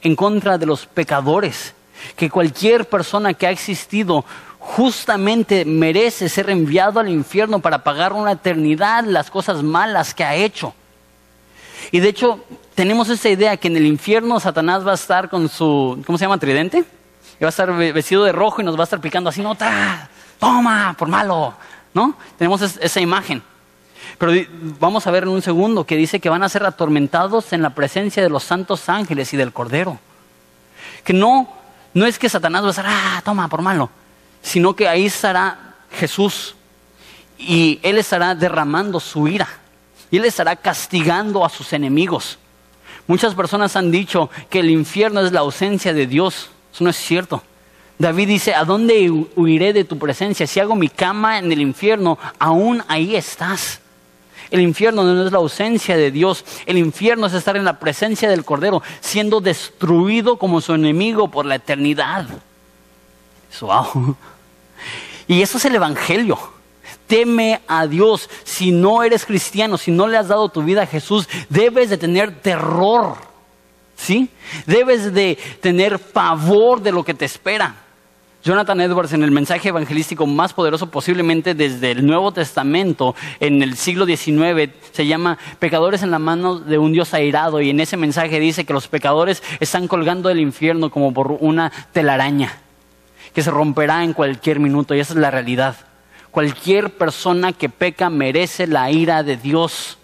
[0.03, 1.75] en contra de los pecadores.
[2.17, 4.25] Que cualquier persona que ha existido
[4.65, 10.37] justamente merece ser enviado al infierno para pagar una eternidad las cosas malas que ha
[10.37, 10.73] hecho.
[11.91, 12.45] Y de hecho,
[12.77, 16.25] tenemos esa idea que en el infierno Satanás va a estar con su, ¿cómo se
[16.25, 16.39] llama?
[16.39, 16.79] Tridente.
[16.79, 19.57] Y va a estar vestido de rojo y nos va a estar picando así, no,
[20.39, 21.55] toma, por malo,
[21.93, 22.15] ¿no?
[22.39, 23.43] Tenemos esa imagen.
[24.17, 24.33] Pero
[24.79, 27.71] vamos a ver en un segundo que dice que van a ser atormentados en la
[27.71, 29.99] presencia de los santos ángeles y del Cordero.
[31.03, 31.53] Que no,
[31.95, 33.91] no es que Satanás va a estar, ah, toma, por malo
[34.43, 36.55] sino que ahí estará Jesús
[37.39, 39.49] y Él estará derramando su ira
[40.11, 42.39] y Él estará castigando a sus enemigos.
[43.07, 46.51] Muchas personas han dicho que el infierno es la ausencia de Dios.
[46.73, 47.43] Eso no es cierto.
[47.99, 50.47] David dice, ¿a dónde huiré de tu presencia?
[50.47, 53.81] Si hago mi cama en el infierno, aún ahí estás.
[54.51, 56.45] El infierno no es la ausencia de Dios.
[56.67, 61.47] El infierno es estar en la presencia del Cordero, siendo destruido como su enemigo por
[61.47, 62.27] la eternidad.
[63.61, 64.17] Wow.
[65.27, 66.39] Y eso es el Evangelio.
[67.07, 68.29] Teme a Dios.
[68.45, 71.99] Si no eres cristiano, si no le has dado tu vida a Jesús, debes de
[71.99, 73.17] tener terror.
[73.97, 74.29] ¿Sí?
[74.67, 77.77] Debes de tener pavor de lo que te espera.
[78.45, 83.77] Jonathan Edwards en el mensaje evangelístico más poderoso posiblemente desde el Nuevo Testamento en el
[83.77, 87.97] siglo XIX se llama Pecadores en la mano de un Dios airado y en ese
[87.97, 92.59] mensaje dice que los pecadores están colgando del infierno como por una telaraña
[93.35, 95.77] que se romperá en cualquier minuto y esa es la realidad.
[96.31, 99.99] Cualquier persona que peca merece la ira de Dios.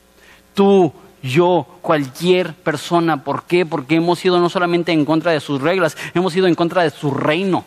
[0.55, 3.25] Tú, yo, cualquier persona.
[3.25, 3.65] ¿Por qué?
[3.65, 6.91] Porque hemos ido no solamente en contra de sus reglas, hemos ido en contra de
[6.91, 7.65] su reino.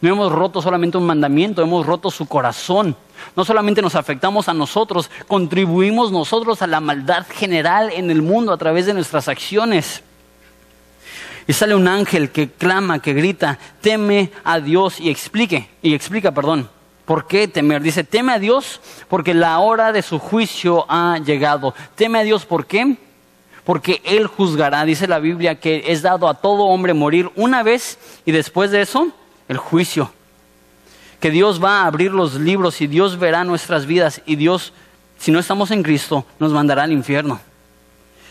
[0.00, 2.96] No hemos roto solamente un mandamiento, hemos roto su corazón.
[3.36, 8.52] No solamente nos afectamos a nosotros, contribuimos nosotros a la maldad general en el mundo
[8.52, 10.02] a través de nuestras acciones.
[11.50, 16.30] Y sale un ángel que clama, que grita, teme a Dios y explique, y explica,
[16.30, 16.70] perdón,
[17.04, 17.82] ¿por qué temer?
[17.82, 21.74] Dice, teme a Dios porque la hora de su juicio ha llegado.
[21.96, 22.96] Teme a Dios, ¿por qué?
[23.64, 24.84] Porque Él juzgará.
[24.84, 28.82] Dice la Biblia que es dado a todo hombre morir una vez y después de
[28.82, 29.08] eso
[29.48, 30.12] el juicio.
[31.18, 34.72] Que Dios va a abrir los libros y Dios verá nuestras vidas y Dios,
[35.18, 37.40] si no estamos en Cristo, nos mandará al infierno.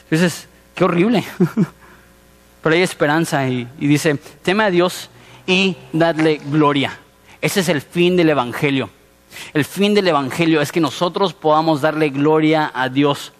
[0.09, 1.25] Entonces, qué horrible.
[2.61, 5.09] Pero hay esperanza y, dice, teme a Dios
[5.47, 6.97] y dadle gloria.
[7.41, 8.89] Ese es el fin del Evangelio.
[9.53, 13.31] El fin del Evangelio es que nosotros podamos darle gloria a Dios.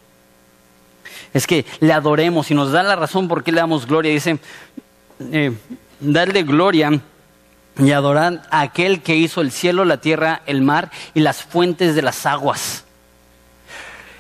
[1.34, 4.12] Es que le adoremos y nos da la razón por qué le damos gloria.
[4.12, 4.40] Dice,
[5.32, 5.52] eh,
[6.00, 7.02] darle gloria
[7.78, 11.96] y adorar a aquel que hizo el cielo, la tierra, el mar y las fuentes
[11.96, 12.86] de las aguas.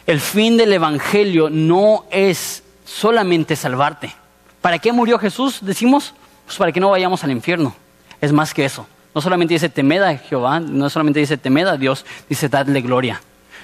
[0.05, 4.18] El fin del Evangelio no es solamente salvarte.
[4.61, 5.59] ¿Para qué murió Jesús?
[5.61, 6.13] Decimos,
[6.45, 7.75] pues para que no vayamos al infierno.
[8.21, 8.87] Es más que eso.
[9.15, 13.21] No solamente dice temed a Jehová, no solamente dice temed a Dios, dice dadle gloria.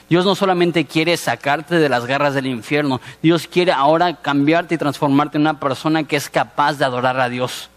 [0.10, 4.78] Dios no solamente quiere sacarte de las garras del infierno, Dios quiere ahora cambiarte y
[4.78, 7.70] transformarte en una persona que es capaz de adorar a Dios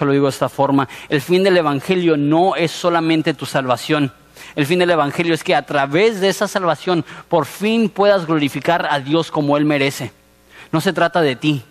[0.00, 0.88] lo digo de esta forma.
[1.08, 4.12] El fin del Evangelio no es solamente tu salvación.
[4.56, 8.88] El fin del Evangelio es que a través de esa salvación por fin puedas glorificar
[8.90, 10.12] a Dios como Él merece.
[10.72, 11.62] No se trata de ti.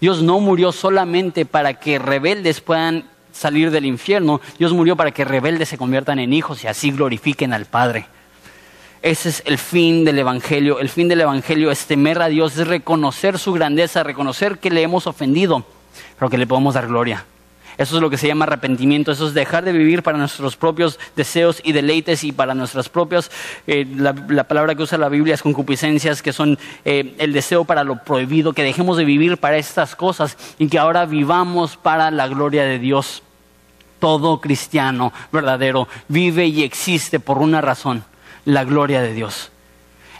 [0.00, 4.40] Dios no murió solamente para que rebeldes puedan salir del infierno.
[4.58, 8.06] Dios murió para que rebeldes se conviertan en hijos y así glorifiquen al Padre.
[9.02, 10.80] Ese es el fin del Evangelio.
[10.80, 14.82] El fin del Evangelio es temer a Dios, es reconocer su grandeza, reconocer que le
[14.82, 15.64] hemos ofendido,
[16.18, 17.24] pero que le podemos dar gloria.
[17.78, 20.98] Eso es lo que se llama arrepentimiento, eso es dejar de vivir para nuestros propios
[21.14, 23.30] deseos y deleites y para nuestras propias,
[23.66, 27.84] eh, la, palabra que usa la Biblia es concupiscencias, que son eh, el deseo para
[27.84, 32.28] lo prohibido, que dejemos de vivir para estas cosas y que ahora vivamos para la
[32.28, 33.22] gloria de Dios.
[33.98, 38.04] Todo cristiano verdadero vive y existe por una razón,
[38.44, 39.50] la gloria de Dios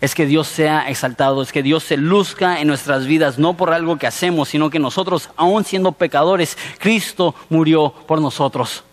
[0.01, 3.73] es que Dios sea exaltado, es que Dios se luzca en nuestras vidas, no por
[3.73, 8.85] algo que hacemos, sino que nosotros, aun siendo pecadores, Cristo murió por nosotros.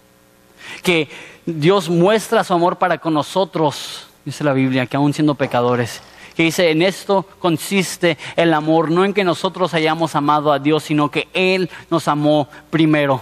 [0.82, 1.10] Que
[1.46, 6.02] Dios muestra su amor para con nosotros, dice la Biblia, que aun siendo pecadores.
[6.36, 10.84] Que dice, en esto consiste el amor, no en que nosotros hayamos amado a Dios,
[10.84, 13.22] sino que Él nos amó primero.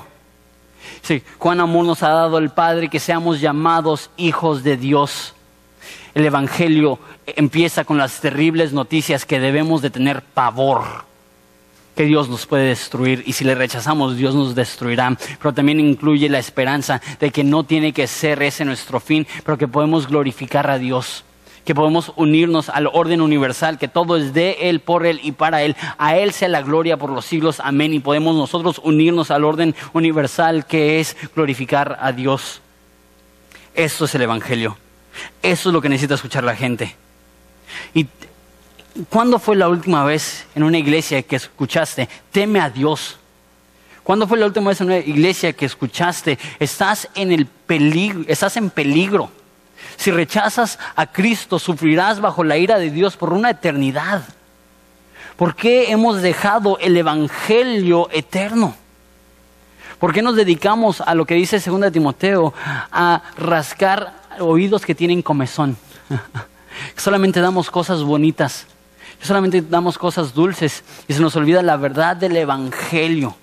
[1.01, 5.33] Sí, cuán amor nos ha dado el Padre que seamos llamados hijos de Dios.
[6.13, 10.83] El Evangelio empieza con las terribles noticias que debemos de tener pavor,
[11.95, 16.29] que Dios nos puede destruir y si le rechazamos Dios nos destruirá, pero también incluye
[16.29, 20.69] la esperanza de que no tiene que ser ese nuestro fin, pero que podemos glorificar
[20.69, 21.23] a Dios
[21.65, 25.61] que podemos unirnos al orden universal, que todo es de Él, por Él y para
[25.61, 25.75] Él.
[25.97, 27.59] A Él sea la gloria por los siglos.
[27.59, 27.93] Amén.
[27.93, 32.61] Y podemos nosotros unirnos al orden universal que es glorificar a Dios.
[33.75, 34.75] Eso es el Evangelio.
[35.41, 36.95] Eso es lo que necesita escuchar la gente.
[37.93, 38.07] ¿Y
[39.09, 43.17] cuándo fue la última vez en una iglesia que escuchaste, teme a Dios?
[44.03, 48.57] ¿Cuándo fue la última vez en una iglesia que escuchaste, estás en el peligro, estás
[48.57, 49.31] en peligro?
[49.97, 54.23] Si rechazas a Cristo, sufrirás bajo la ira de Dios por una eternidad.
[55.35, 58.75] ¿Por qué hemos dejado el evangelio eterno?
[59.99, 65.21] ¿Por qué nos dedicamos a lo que dice 2 Timoteo, a rascar oídos que tienen
[65.21, 65.77] comezón?
[66.95, 68.65] solamente damos cosas bonitas,
[69.21, 73.35] solamente damos cosas dulces y se nos olvida la verdad del Evangelio.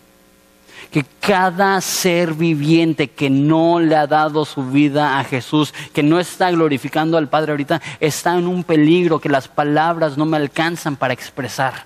[0.91, 6.19] que cada ser viviente que no le ha dado su vida a Jesús, que no
[6.19, 10.97] está glorificando al Padre ahorita, está en un peligro que las palabras no me alcanzan
[10.97, 11.85] para expresar.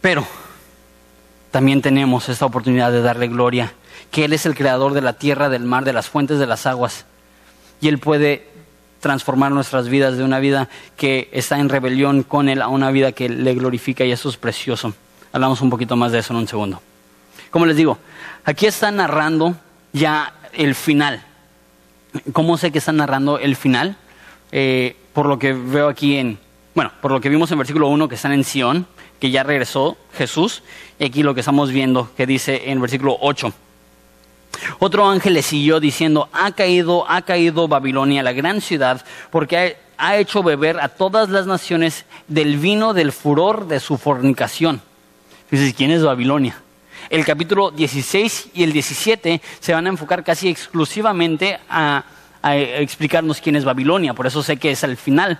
[0.00, 0.26] Pero
[1.50, 3.74] también tenemos esta oportunidad de darle gloria,
[4.10, 6.66] que Él es el creador de la tierra, del mar, de las fuentes, de las
[6.66, 7.04] aguas.
[7.80, 8.48] Y Él puede
[9.00, 13.12] transformar nuestras vidas de una vida que está en rebelión con Él a una vida
[13.12, 14.94] que le glorifica y eso es precioso.
[15.32, 16.82] Hablamos un poquito más de eso en un segundo.
[17.50, 17.98] Como les digo,
[18.44, 19.56] aquí está narrando
[19.92, 21.22] ya el final.
[22.32, 23.96] ¿Cómo sé que está narrando el final?
[24.52, 26.38] Eh, por lo que veo aquí en,
[26.74, 28.86] bueno, por lo que vimos en versículo 1 que están en Sion,
[29.18, 30.62] que ya regresó Jesús,
[30.98, 33.52] y aquí lo que estamos viendo que dice en versículo 8.
[34.78, 40.16] Otro ángel le siguió diciendo, ha caído, ha caído Babilonia, la gran ciudad, porque ha,
[40.16, 44.80] hecho beber a todas las naciones del vino del furor de su fornicación.
[45.50, 46.60] Dices, ¿quién es Babilonia?
[47.08, 52.04] El capítulo 16 y el 17 se van a enfocar casi exclusivamente a,
[52.42, 55.38] explicarnos quién es Babilonia, por eso sé que es al final,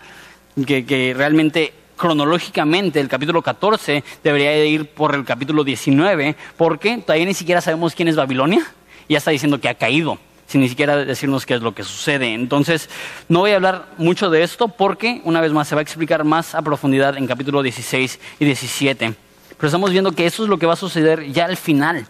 [0.67, 7.25] que, realmente cronológicamente el capítulo 14 debería de ir por el capítulo 19, porque todavía
[7.25, 8.67] ni siquiera sabemos quién es Babilonia,
[9.09, 12.35] ya está diciendo que ha caído, sin ni siquiera decirnos qué es lo que sucede.
[12.35, 12.89] Entonces,
[13.29, 16.25] no voy a hablar mucho de esto porque, una vez más, se va a explicar
[16.25, 19.15] más a profundidad en capítulo 16 y 17.
[19.57, 22.07] Pero estamos viendo que eso es lo que va a suceder ya al final.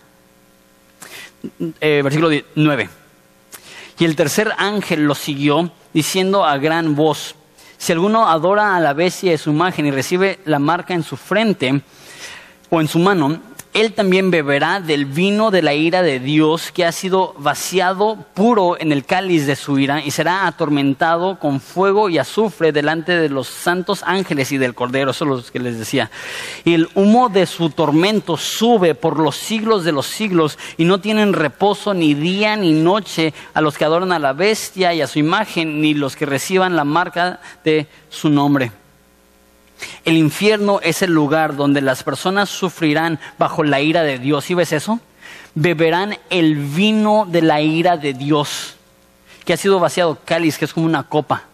[1.81, 2.89] Eh, versículo 9.
[3.99, 7.35] Y el tercer ángel lo siguió diciendo a gran voz,
[7.77, 11.17] si alguno adora a la bestia de su imagen y recibe la marca en su
[11.17, 11.83] frente
[12.69, 13.41] o en su mano,
[13.73, 18.77] él también beberá del vino de la ira de Dios que ha sido vaciado puro
[18.81, 23.29] en el cáliz de su ira y será atormentado con fuego y azufre delante de
[23.29, 25.13] los santos ángeles y del Cordero.
[25.13, 26.11] Eso es lo que les decía.
[26.65, 31.01] Y el humo de su tormento sube por los siglos de los siglos y no
[31.01, 35.07] tienen reposo ni día ni noche a los que adoran a la bestia y a
[35.07, 38.80] su imagen ni los que reciban la marca de su nombre.
[40.05, 44.51] El infierno es el lugar donde las personas sufrirán bajo la ira de Dios.
[44.51, 45.01] ¿Y ves eso?
[45.55, 48.77] Beberán el vino de la ira de Dios,
[49.45, 51.45] que ha sido vaciado cáliz, que es como una copa,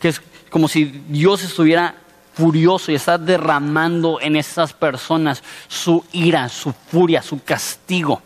[0.00, 1.94] que es como si Dios estuviera
[2.34, 8.20] furioso y está derramando en esas personas su ira, su furia, su castigo.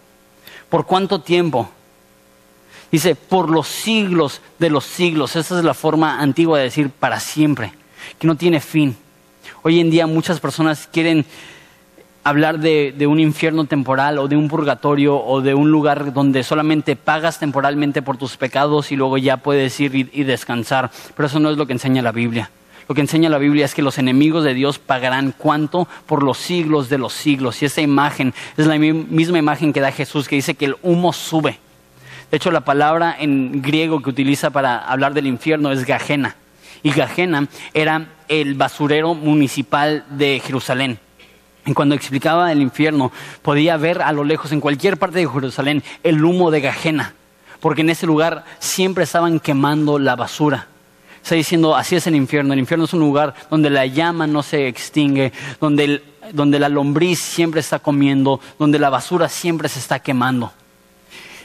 [0.69, 1.71] ¿Por cuánto tiempo?
[2.91, 5.37] Dice, por los siglos de los siglos.
[5.37, 7.73] Esa es la forma antigua de decir para siempre,
[8.19, 8.97] que no tiene fin.
[9.69, 11.27] Hoy en día muchas personas quieren
[12.25, 16.97] hablar de, un infierno temporal o de un purgatorio o de un lugar donde solamente
[16.97, 20.91] pagas temporalmente por tus pecados y luego ya puedes ir y, y descansar.
[21.15, 22.51] Pero eso no es lo que enseña la Biblia.
[22.89, 26.39] Lo que enseña la Biblia es que los enemigos de Dios pagarán cuánto por los
[26.39, 27.61] siglos de los siglos.
[27.61, 31.13] Y esa imagen es la misma imagen que da Jesús, que dice que el humo
[31.13, 31.59] sube.
[32.31, 36.37] De hecho, la palabra en griego que utiliza para hablar del infierno es gajena.
[36.83, 40.99] Y gajena era el basurero municipal de Jerusalén.
[41.67, 43.13] Y cuando explicaba el infierno,
[43.43, 47.15] podía ver a lo lejos, en cualquier parte de Jerusalén, el humo de Gajena,
[47.61, 50.69] porque en ese lugar siempre estaban quemando la basura.
[51.23, 52.55] Está diciendo, así es el infierno.
[52.55, 57.19] El infierno es un lugar donde la llama no se extingue, donde, donde la lombriz
[57.19, 60.53] siempre está comiendo, donde la basura siempre se está quemando.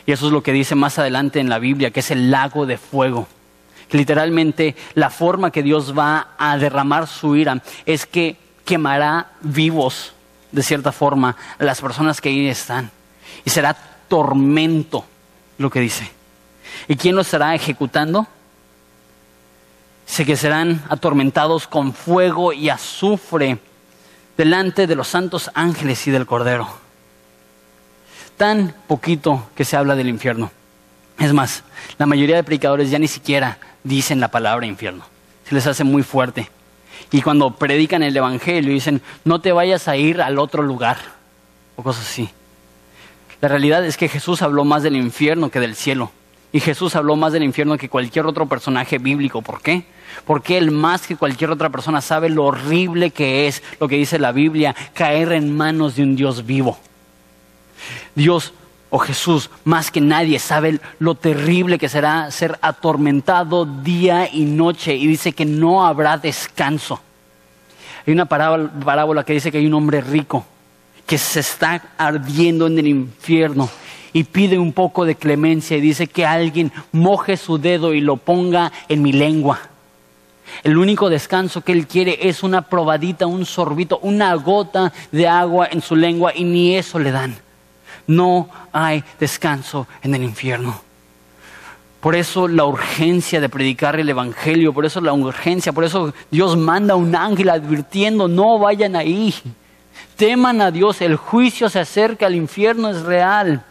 [0.05, 2.65] Y eso es lo que dice más adelante en la Biblia, que es el lago
[2.65, 3.27] de fuego
[3.93, 10.13] literalmente la forma que Dios va a derramar su ira es que quemará vivos,
[10.51, 12.91] de cierta forma, a las personas que ahí están.
[13.45, 13.75] Y será
[14.07, 15.05] tormento,
[15.57, 16.09] lo que dice.
[16.87, 18.27] ¿Y quién lo estará ejecutando?
[20.05, 23.59] Sé que serán atormentados con fuego y azufre
[24.37, 26.67] delante de los santos ángeles y del Cordero.
[28.37, 30.51] Tan poquito que se habla del infierno.
[31.19, 31.63] Es más,
[31.97, 35.05] la mayoría de predicadores ya ni siquiera dicen la palabra infierno.
[35.47, 36.49] Se les hace muy fuerte.
[37.11, 40.97] Y cuando predican el Evangelio dicen, no te vayas a ir al otro lugar,
[41.75, 42.29] o cosas así.
[43.41, 46.11] La realidad es que Jesús habló más del infierno que del cielo.
[46.53, 49.41] Y Jesús habló más del infierno que cualquier otro personaje bíblico.
[49.41, 49.85] ¿Por qué?
[50.25, 54.19] Porque Él más que cualquier otra persona sabe lo horrible que es lo que dice
[54.19, 56.77] la Biblia, caer en manos de un Dios vivo.
[58.15, 58.53] Dios
[58.95, 64.93] o Jesús más que nadie sabe lo terrible que será ser atormentado día y noche
[64.95, 67.01] y dice que no habrá descanso.
[68.05, 70.45] Hay una parábola, que dice que hay un hombre rico
[71.07, 73.67] que se está ardiendo en el infierno
[74.13, 78.17] y pide un poco de clemencia y dice que alguien moje su dedo y lo
[78.17, 79.59] ponga en mi lengua.
[80.61, 85.67] El único descanso que él quiere es una probadita, un sorbito, una gota de agua
[85.71, 87.42] en su lengua y ni eso le dan.
[88.07, 90.81] No hay descanso en el infierno.
[92.03, 96.57] Por eso la urgencia de predicar el Evangelio, por eso la urgencia, por eso Dios
[96.57, 99.33] manda un ángel advirtiendo, no vayan ahí.
[100.17, 103.63] Teman a Dios, el juicio se acerca, el infierno es real.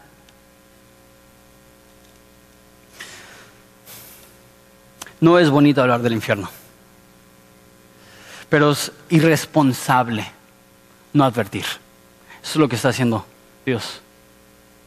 [5.20, 6.48] No es bonito hablar del infierno,
[8.48, 10.26] pero es irresponsable
[11.12, 11.66] no advertir.
[12.42, 13.26] Eso es lo que está haciendo
[13.66, 14.00] Dios.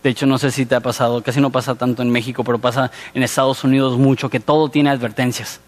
[0.06, 2.60] De hecho, no sé si te ha pasado, casi no pasa tanto en México, pero
[2.60, 5.62] pasa en Estados Unidos mucho, que todo tiene advertencias.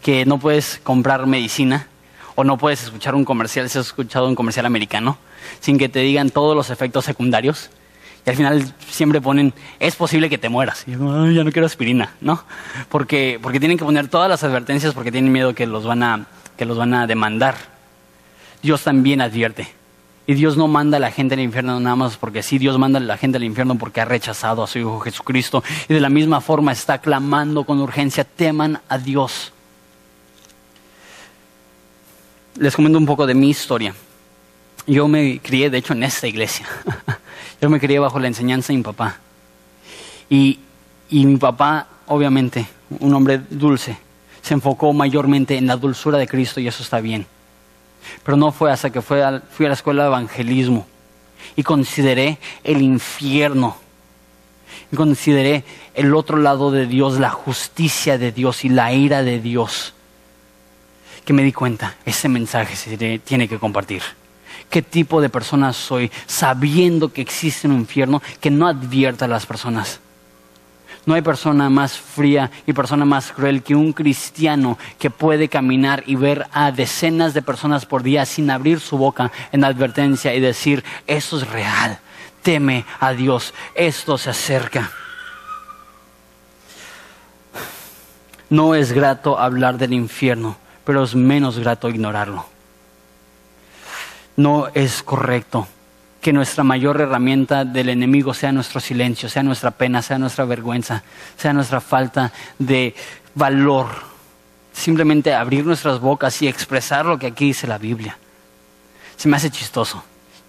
[0.00, 1.88] Que no puedes comprar medicina
[2.36, 5.18] o no puedes escuchar un comercial, si has escuchado un comercial americano,
[5.58, 7.70] sin que te digan todos los efectos secundarios.
[8.24, 10.84] Y al final siempre ponen, es posible que te mueras.
[10.86, 12.44] Y yo, ya no quiero aspirina, ¿no?
[12.88, 16.26] Porque, porque tienen que poner todas las advertencias porque tienen miedo que los van a,
[16.56, 17.56] que los van a demandar.
[18.62, 19.77] Dios también advierte.
[20.28, 22.98] Y Dios no manda a la gente al infierno nada más porque sí, Dios manda
[22.98, 25.64] a la gente al infierno porque ha rechazado a su Hijo Jesucristo.
[25.88, 29.54] Y de la misma forma está clamando con urgencia, teman a Dios.
[32.58, 33.94] Les comento un poco de mi historia.
[34.86, 36.66] Yo me crié, de hecho, en esta iglesia.
[37.62, 39.16] Yo me crié bajo la enseñanza de mi papá.
[40.28, 40.58] Y,
[41.08, 42.68] y mi papá, obviamente,
[43.00, 43.96] un hombre dulce,
[44.42, 47.26] se enfocó mayormente en la dulzura de Cristo y eso está bien.
[48.22, 50.86] Pero no fue hasta que fui a la escuela de evangelismo
[51.56, 53.76] y consideré el infierno.
[54.92, 59.40] Y consideré el otro lado de Dios, la justicia de Dios y la ira de
[59.40, 59.94] Dios.
[61.24, 64.02] Que me di cuenta, ese mensaje se tiene que compartir.
[64.70, 69.46] ¿Qué tipo de persona soy sabiendo que existe un infierno que no advierta a las
[69.46, 70.00] personas?
[71.08, 76.02] No hay persona más fría y persona más cruel que un cristiano que puede caminar
[76.04, 80.40] y ver a decenas de personas por día sin abrir su boca en advertencia y
[80.40, 81.98] decir, eso es real,
[82.42, 84.92] teme a Dios, esto se acerca.
[88.50, 92.44] No es grato hablar del infierno, pero es menos grato ignorarlo.
[94.36, 95.68] No es correcto
[96.20, 101.02] que nuestra mayor herramienta del enemigo sea nuestro silencio, sea nuestra pena, sea nuestra vergüenza,
[101.36, 102.94] sea nuestra falta de
[103.34, 103.86] valor.
[104.72, 108.16] Simplemente abrir nuestras bocas y expresar lo que aquí dice la Biblia.
[109.16, 110.02] Se me hace chistoso.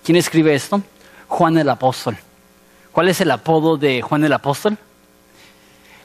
[0.03, 0.81] ¿Quién escribe esto?
[1.27, 2.17] Juan el Apóstol.
[2.91, 4.77] ¿Cuál es el apodo de Juan el Apóstol?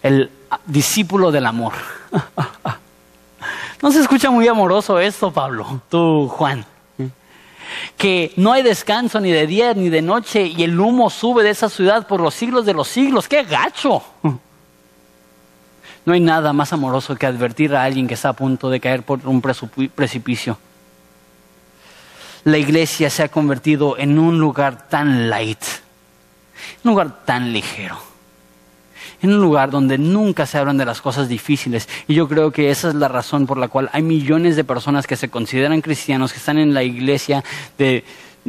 [0.03, 0.31] El
[0.67, 1.73] discípulo del amor.
[3.83, 6.67] no se escucha muy amoroso esto, Pablo, tú, Juan
[7.97, 11.51] que no hay descanso ni de día ni de noche y el humo sube de
[11.51, 13.29] esa ciudad por los siglos de los siglos.
[13.29, 14.03] ¡Qué gacho!
[16.07, 19.03] No hay nada más amoroso que advertir a alguien que está a punto de caer
[19.05, 20.59] por un precipicio.
[22.45, 25.63] La iglesia se ha convertido en un lugar tan light,
[26.85, 28.14] un lugar tan ligero
[29.23, 31.89] en un lugar donde nunca se hablan de las cosas difíciles.
[32.09, 35.07] Y yo creo que esa es la razón por la cual hay millones de personas
[35.07, 37.45] que se consideran cristianos, que están en la iglesia
[37.79, 38.05] de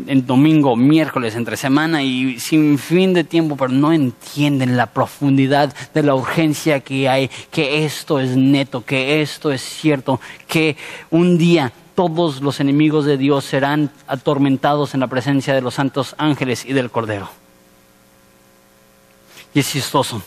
[0.08, 5.74] en domingo, miércoles, entre semana y sin fin de tiempo, pero no entienden la profundidad
[5.94, 10.76] de la urgencia que hay, que esto es neto, que esto es cierto, que
[11.12, 16.14] un día todos los enemigos de Dios serán atormentados en la presencia de los santos
[16.18, 17.30] ángeles y del Cordero.
[19.54, 20.22] Y es chistoso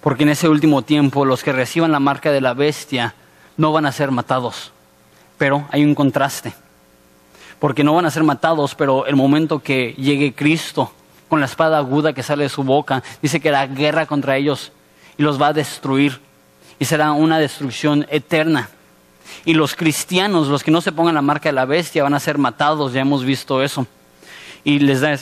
[0.00, 3.14] porque en ese último tiempo los que reciban la marca de la bestia
[3.56, 4.72] no van a ser matados.
[5.38, 6.54] Pero hay un contraste,
[7.58, 10.92] porque no van a ser matados, pero el momento que llegue Cristo
[11.28, 14.72] con la espada aguda que sale de su boca, dice que hará guerra contra ellos
[15.18, 16.20] y los va a destruir.
[16.78, 18.68] Y será una destrucción eterna.
[19.44, 22.20] Y los cristianos, los que no se pongan la marca de la bestia, van a
[22.20, 23.86] ser matados, ya hemos visto eso.
[24.62, 25.18] Y les da,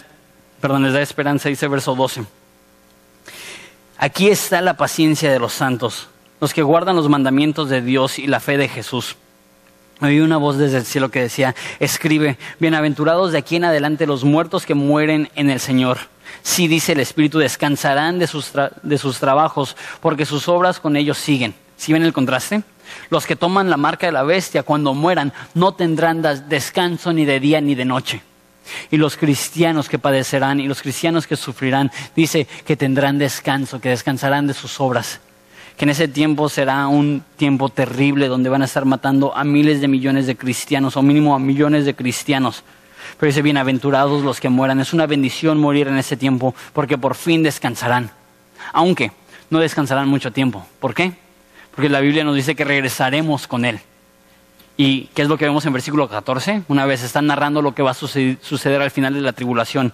[0.61, 2.25] perdón, les da esperanza, dice verso 12.
[3.97, 6.09] Aquí está la paciencia de los santos,
[6.40, 9.16] los que guardan los mandamientos de Dios y la fe de Jesús.
[10.01, 14.24] Oí una voz desde el cielo que decía, escribe, bienaventurados de aquí en adelante los
[14.24, 15.99] muertos que mueren en el Señor.
[16.42, 21.16] Sí, dice el Espíritu, descansarán de sus, de sus trabajos, porque sus obras con ellos
[21.16, 21.55] siguen.
[21.76, 22.62] ¿Sí ven el contraste?
[23.11, 27.40] Los que toman la marca de la bestia cuando mueran no tendrán descanso ni de
[27.40, 28.22] día ni de noche.
[28.91, 33.91] Y los cristianos que padecerán y los cristianos que sufrirán, dice que tendrán descanso, que
[33.91, 35.21] descansarán de sus obras.
[35.77, 39.81] Que en ese tiempo será un tiempo terrible donde van a estar matando a miles
[39.81, 42.62] de millones de cristianos o mínimo a millones de cristianos.
[43.19, 44.81] Pero dice, bienaventurados los que mueran.
[44.81, 48.11] Es una bendición morir en ese tiempo porque por fin descansarán.
[48.73, 49.12] Aunque
[49.51, 50.67] no descansarán mucho tiempo.
[50.81, 51.12] ¿Por qué?
[51.75, 53.81] Porque la Biblia nos dice que regresaremos con Él.
[54.77, 56.64] ¿Y qué es lo que vemos en versículo 14?
[56.68, 59.93] Una vez están narrando lo que va a suceder, al final de la tribulación.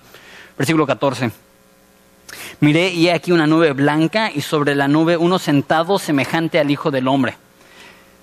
[0.57, 1.31] Versículo 14.
[2.61, 6.71] Miré y he aquí una nube blanca y sobre la nube uno sentado semejante al
[6.71, 7.37] Hijo del Hombre.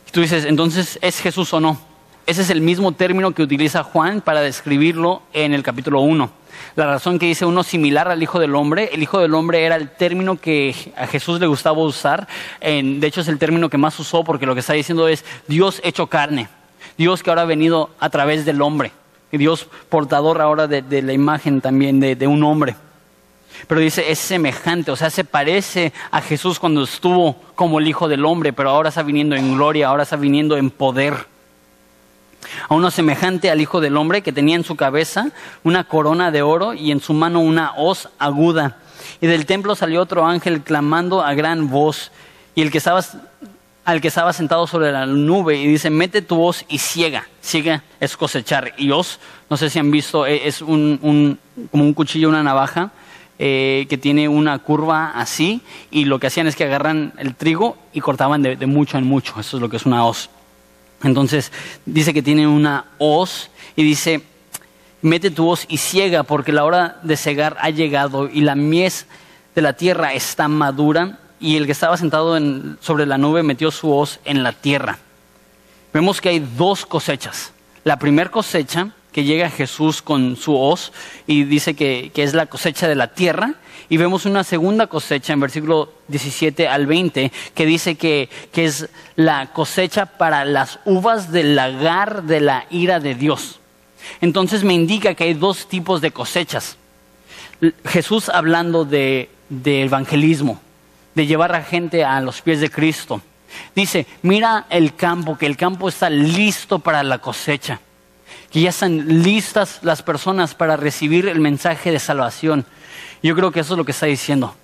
[0.07, 1.79] Y tú dices, entonces, ¿es Jesús o no?
[2.25, 6.29] Ese es el mismo término que utiliza Juan para describirlo en el capítulo 1.
[6.75, 9.75] La razón que dice uno similar al Hijo del Hombre, el Hijo del Hombre era
[9.75, 12.27] el término que a Jesús le gustaba usar.
[12.61, 15.81] de hecho, es el término que más usó porque lo que está diciendo es Dios
[15.83, 16.49] hecho carne.
[16.97, 18.91] Dios que ahora ha venido a través del hombre.
[19.31, 22.75] Dios portador ahora de, la imagen también de un hombre.
[23.65, 28.07] Pero dice, es semejante, o sea, se parece a Jesús cuando estuvo como el Hijo
[28.07, 31.15] del Hombre, pero ahora está viniendo en gloria, ahora está viniendo en poder.
[32.69, 35.29] A uno semejante al Hijo del Hombre que tenía en su cabeza
[35.63, 38.77] una corona de oro y en su mano una hoz aguda.
[39.21, 42.11] Y del templo salió otro ángel clamando a gran voz.
[42.55, 43.01] Y el que estaba,
[43.85, 47.27] al que estaba sentado sobre la nube y dice, mete tu hoz y ciega.
[47.41, 48.73] Ciega es cosechar.
[48.77, 49.19] Y hoz,
[49.49, 51.39] no sé si han visto, e, es un,
[51.71, 52.91] como un cuchillo, una navaja
[53.39, 55.61] eh, que tiene una curva así
[55.91, 59.39] y lo que hacían es que agarran el trigo y cortaban de, mucho en mucho.
[59.39, 60.31] Eso es lo que es una hoz.
[61.03, 61.51] Entonces
[61.85, 64.21] dice que tiene una hoz y dice,
[65.01, 69.05] mete tu hoz y ciega porque la hora de cegar ha llegado y la mies
[69.55, 72.37] de la tierra está madura y el que estaba sentado
[72.79, 74.97] sobre la nube metió su hoz en la tierra.
[75.93, 77.53] Vemos que hay dos cosechas.
[77.83, 80.91] La primera cosecha que llega Jesús con su hoz
[81.25, 83.55] y dice que, es la cosecha de la tierra.
[83.89, 88.89] Y vemos una segunda cosecha en versículo 17 al 20 que dice que, que es
[89.15, 93.59] la cosecha para las uvas del lagar de la ira de Dios.
[94.21, 96.77] Entonces me indica que hay dos tipos de cosechas.
[97.85, 100.61] Jesús hablando de, de evangelismo,
[101.15, 103.19] de llevar a gente a los pies de Cristo.
[103.73, 107.79] Dice, mira el campo, que el campo está listo para la cosecha
[108.51, 112.65] que ya están listas las personas para recibir el mensaje de salvación.
[113.21, 114.55] Yo creo que eso es lo que está diciendo.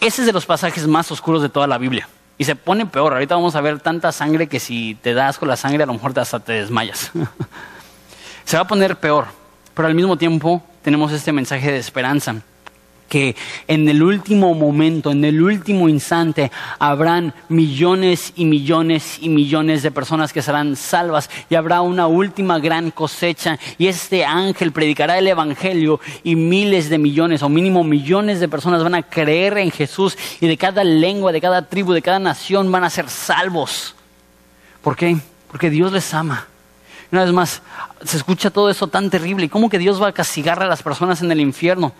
[0.00, 2.08] Ese es de los pasajes más oscuros de toda la Biblia.
[2.36, 3.12] Y se pone peor.
[3.12, 5.94] Ahorita vamos a ver tanta sangre que si te das con la sangre a lo
[5.94, 7.12] mejor hasta te desmayas.
[8.44, 9.26] se va a poner peor.
[9.74, 12.36] Pero al mismo tiempo tenemos este mensaje de esperanza
[13.08, 13.36] que
[13.68, 19.90] en el último momento, en el último instante, habrán millones y millones y millones de
[19.90, 25.28] personas que serán salvas y habrá una última gran cosecha y este ángel predicará el
[25.28, 30.16] Evangelio y miles de millones o mínimo millones de personas van a creer en Jesús
[30.40, 33.94] y de cada lengua, de cada tribu, de cada nación van a ser salvos.
[34.82, 35.16] ¿Por qué?
[35.50, 36.46] Porque Dios les ama.
[37.12, 37.62] Una vez más,
[38.04, 39.46] se escucha todo eso tan terrible.
[39.46, 41.92] ¿Y cómo que Dios va a castigar a las personas en el infierno?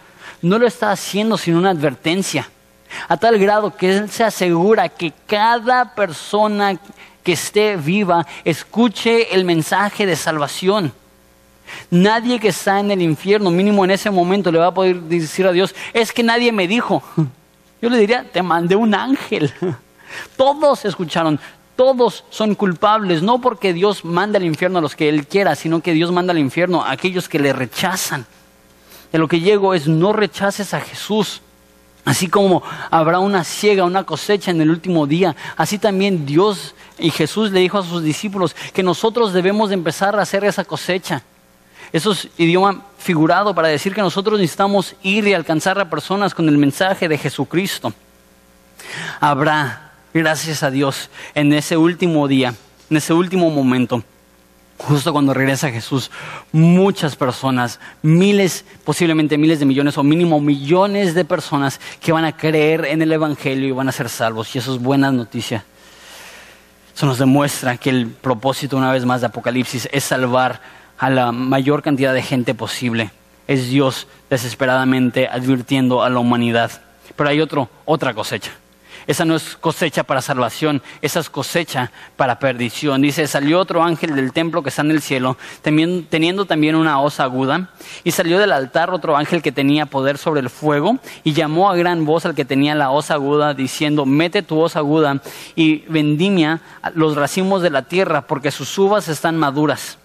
[0.43, 2.49] No lo está haciendo sin una advertencia,
[3.09, 6.79] a tal grado que Él se asegura que cada persona
[7.23, 10.93] que esté viva escuche el mensaje de salvación.
[11.91, 15.47] Nadie que está en el infierno, mínimo en ese momento, le va a poder decir
[15.47, 17.03] a Dios, es que nadie me dijo.
[17.83, 19.53] Yo le diría, te mandé un ángel.
[20.37, 21.41] Todos escucharon,
[21.77, 25.81] todos son culpables, no porque Dios manda al infierno a los que Él quiera, sino
[25.81, 28.25] que Dios manda al infierno a aquellos que le rechazan
[29.13, 31.41] de lo que llego es no rechaces a Jesús.
[32.05, 37.11] Así como habrá una ciega, una cosecha en el último día, así también Dios y
[37.11, 41.23] Jesús le dijo a sus discípulos que nosotros debemos de empezar a hacer esa cosecha.
[41.93, 46.49] Eso es idioma figurado para decir que nosotros necesitamos ir y alcanzar a personas con
[46.49, 47.95] el mensaje de Jesucristo.
[49.21, 52.55] Habrá, gracias a Dios, en ese último día,
[52.91, 54.03] en ese último momento,
[54.79, 56.11] justo cuando regresa Jesús,
[56.53, 62.37] muchas personas, miles, posiblemente miles de millones o mínimo millones de personas que van a
[62.37, 64.55] creer en el Evangelio y van a ser salvos.
[64.55, 65.65] Y eso es buena noticia.
[66.95, 70.61] Eso nos demuestra que el propósito, una vez más, de Apocalipsis es salvar
[70.99, 73.11] a la mayor cantidad de gente posible.
[73.49, 76.71] Es Dios desesperadamente advirtiendo a la humanidad.
[77.17, 78.53] Pero hay otro, otra cosecha.
[79.07, 83.03] Esa no es cosecha para salvación, esa es cosecha para perdición.
[83.03, 87.21] Dice, salió otro ángel del templo que está en el cielo, teniendo también una hoz
[87.21, 87.71] aguda,
[88.03, 91.77] y salió del altar otro ángel que tenía poder sobre el fuego, y llamó a
[91.77, 95.21] gran voz al que tenía la hoz aguda, diciendo, mete tu hoz aguda
[95.55, 96.61] y vendimia
[96.95, 99.99] los racimos de la tierra, porque sus uvas están maduras.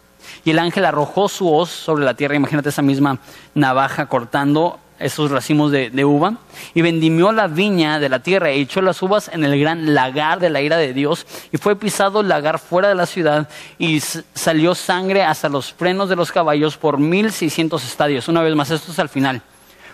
[0.45, 3.19] Y el ángel arrojó su hoz sobre la tierra, imagínate esa misma
[3.55, 6.35] navaja cortando esos racimos de, uva,
[6.73, 10.39] y vendimió la viña de la tierra e echó las uvas en el gran lagar
[10.39, 13.99] de la ira de Dios, y fue pisado el lagar fuera de la ciudad, y
[13.99, 18.27] salió sangre hasta los frenos de los caballos por mil seiscientos estadios.
[18.27, 19.41] Una vez más, esto es al final.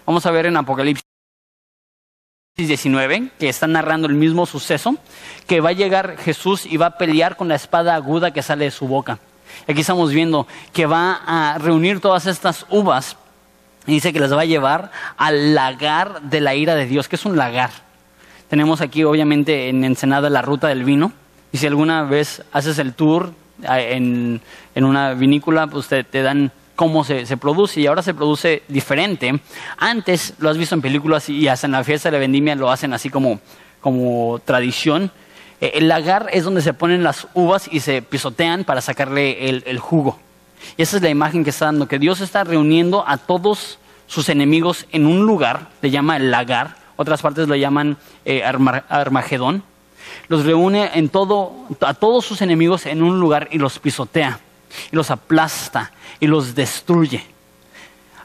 [0.06, 1.06] Vamos a ver en Apocalipsis
[2.58, 4.95] 19, que está narrando el mismo suceso,
[5.45, 8.66] que va a llegar Jesús y va a pelear con la espada aguda que sale
[8.66, 9.20] de su boca.
[9.68, 13.18] Aquí estamos viendo que va a reunir todas estas uvas
[13.88, 17.07] Y dice que les va a llevar al lagar de la ira de Dios.
[17.07, 17.71] ¿Qué es un lagar?
[18.49, 21.11] Tenemos aquí, obviamente, en Ensenada la ruta del vino.
[21.51, 23.33] Y si alguna vez haces el tour
[23.63, 24.41] en,
[24.75, 29.39] una vinícola, pues te, dan cómo se, produce y ahora se produce diferente.
[29.77, 32.69] Antes lo has visto en películas y hasta en la fiesta de la vendimia lo
[32.69, 33.39] hacen así como,
[33.81, 35.11] como tradición.
[35.61, 39.79] Eh, el lagar es donde se ponen las uvas y se pisotean para sacarle el,
[39.79, 40.19] jugo.
[40.78, 44.30] Y esa es la imagen que está dando, que Dios está reuniendo a todos sus
[44.30, 49.63] enemigos en un lugar, le llama el lagar, otras partes lo llaman eh, Armagedón.
[50.28, 54.39] Los reúne en todo, a todos sus enemigos en un lugar y los pisotea,
[54.91, 57.24] y los aplasta, y los destruye.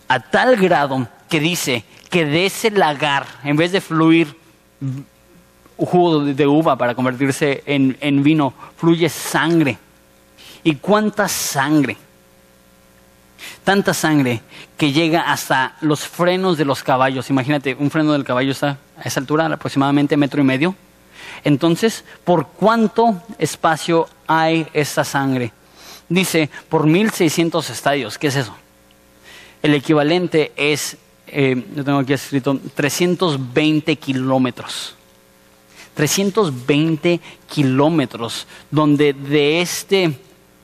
[0.08, 4.36] A tal grado que dice que de ese lagar, en vez de fluir
[5.76, 9.78] jugo de uva para convertirse en, en vino, fluye sangre.
[10.62, 11.96] ¿Y cuánta sangre?
[13.64, 14.42] Tanta sangre
[14.76, 17.30] que llega hasta los frenos de los caballos.
[17.30, 20.74] Imagínate, un freno del caballo está a esa altura, aproximadamente metro y medio.
[21.44, 25.52] Entonces, ¿por cuánto espacio hay esta sangre?
[26.08, 28.18] Dice, por 1600 estadios.
[28.18, 28.54] ¿Qué es eso?
[29.62, 34.94] El equivalente es, eh, yo tengo aquí escrito, 320 kilómetros.
[35.94, 40.18] 320 kilómetros, donde de este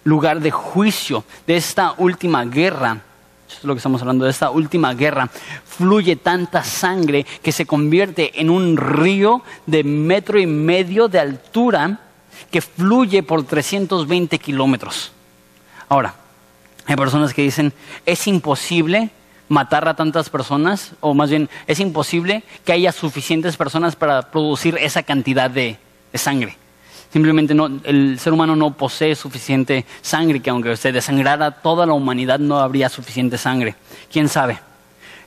[0.07, 3.03] lugar de juicio, de esta última guerra,
[3.49, 5.29] eso es lo que estamos hablando, de esta última guerra,
[5.65, 12.01] fluye tanta sangre que se convierte en un río de metro y medio de altura
[12.51, 15.13] que fluye por 320 kilómetros.
[15.89, 16.15] Ahora,
[16.87, 17.73] hay personas que dicen,
[18.05, 19.11] es imposible
[19.49, 24.77] matar a tantas personas, o más bien, es imposible que haya suficientes personas para producir
[24.81, 25.79] esa cantidad de,
[26.15, 26.57] sangre.
[27.13, 31.93] Simplemente no, el ser humano no posee suficiente sangre, que aunque se desangrara toda la
[31.93, 33.75] humanidad no habría suficiente sangre.
[34.11, 34.59] ¿Quién sabe?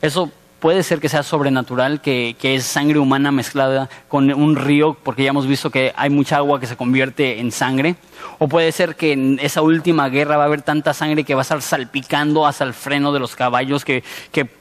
[0.01, 5.23] Eso puede ser que sea sobrenatural, que, es sangre humana mezclada con un río, porque
[5.23, 7.95] ya hemos visto que hay mucha agua que se convierte en sangre.
[8.37, 11.41] O puede ser que en esa última guerra va a haber tanta sangre que va
[11.41, 14.03] a estar salpicando hasta el freno de los caballos, que,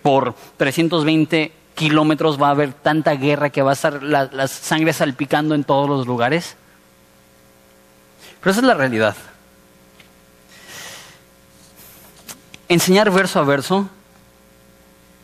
[0.02, 4.92] por 320 kilómetros va a haber tanta guerra que va a estar la, la sangre
[4.92, 6.56] salpicando en todos los lugares.
[8.40, 9.16] Pero esa es la realidad.
[12.68, 13.88] Enseñar verso a verso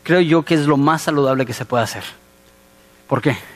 [0.02, 2.04] creo yo que es lo más saludable que se puede hacer.
[3.08, 3.36] ¿Por qué?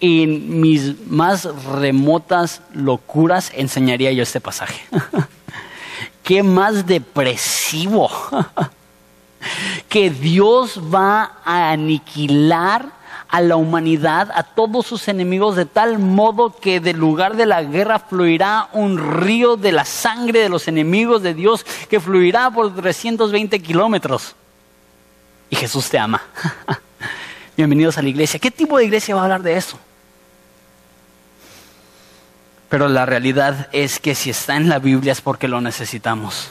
[0.00, 4.80] En mis más remotas locuras enseñaría yo este pasaje.
[6.24, 8.10] ¿Qué más depresivo?
[9.88, 12.92] que Dios va a aniquilar
[13.32, 17.62] a la humanidad, a todos sus enemigos, de tal modo que del lugar de la
[17.62, 22.74] guerra fluirá un río de la sangre de los enemigos de Dios que fluirá por
[22.74, 24.36] 320 kilómetros
[25.48, 26.20] y Jesús te ama.
[27.56, 28.38] Bienvenidos a la iglesia.
[28.38, 29.78] ¿Qué tipo de iglesia va a hablar de eso?
[32.68, 36.50] Pero la realidad es que si está en la Biblia es porque lo necesitamos.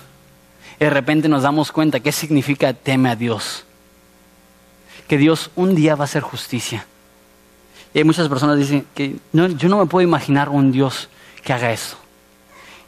[0.79, 3.65] Y de repente nos damos cuenta qué significa teme a Dios.
[5.07, 6.85] Que Dios un día va a hacer justicia.
[7.93, 11.09] Y hay muchas personas que dicen que yo no me puedo imaginar un Dios
[11.43, 11.97] que haga eso.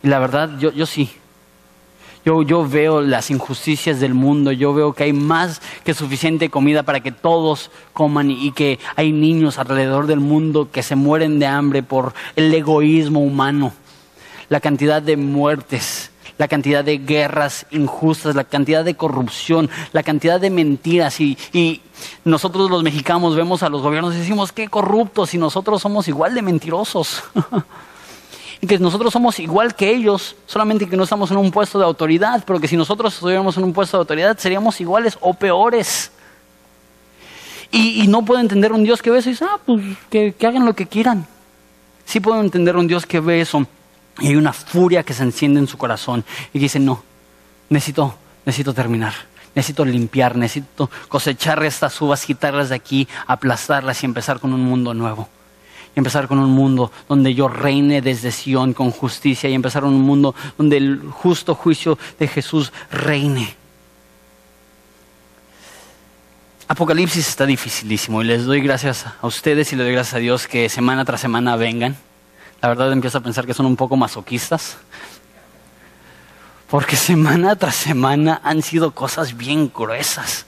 [0.02, 1.12] Y la verdad, yo, yo sí.
[2.26, 7.02] Yo, veo las injusticias del mundo, yo veo que hay más que suficiente comida para
[7.02, 11.84] que todos coman y que hay niños alrededor del mundo que se mueren de hambre
[11.84, 13.74] por el egoísmo humano,
[14.48, 20.40] la cantidad de muertes, la cantidad de guerras injustas, la cantidad de corrupción, la cantidad
[20.40, 21.20] de mentiras.
[21.20, 21.82] Y, y,
[22.26, 26.34] nosotros los mexicanos vemos a los gobiernos y decimos, qué corruptos, y nosotros somos igual
[26.36, 27.24] de mentirosos.
[28.64, 31.84] y que nosotros somos igual que ellos, solamente que no estamos en un puesto de
[31.84, 36.12] autoridad, pero que si nosotros estuviéramos en un puesto de autoridad seríamos iguales o peores.
[37.70, 40.64] Y, no puedo entender un Dios que ve eso y dice, ah, pues que, hagan
[40.64, 41.26] lo que quieran.
[42.06, 43.66] Sí puedo entender un Dios que ve eso
[44.20, 47.04] y hay una furia que se enciende en su corazón y dice, no,
[47.70, 49.14] necesito, necesito terminar.
[49.56, 54.96] Necesito limpiar, necesito cosechar estas uvas, quitarlas de aquí, aplastarlas y empezar con un mundo
[54.96, 55.30] nuevo
[55.96, 60.02] y empezar con un mundo donde yo reine desde Sion con justicia y empezar un
[60.02, 63.56] mundo donde el justo juicio de Jesús reine.
[66.68, 70.48] Apocalipsis está dificilísimo y les doy gracias a ustedes y les doy gracias a Dios
[70.48, 71.96] que semana tras semana vengan.
[72.64, 74.78] La verdad empiezo a pensar que son un poco masoquistas.
[76.70, 80.46] Porque semana tras semana han sido cosas bien gruesas.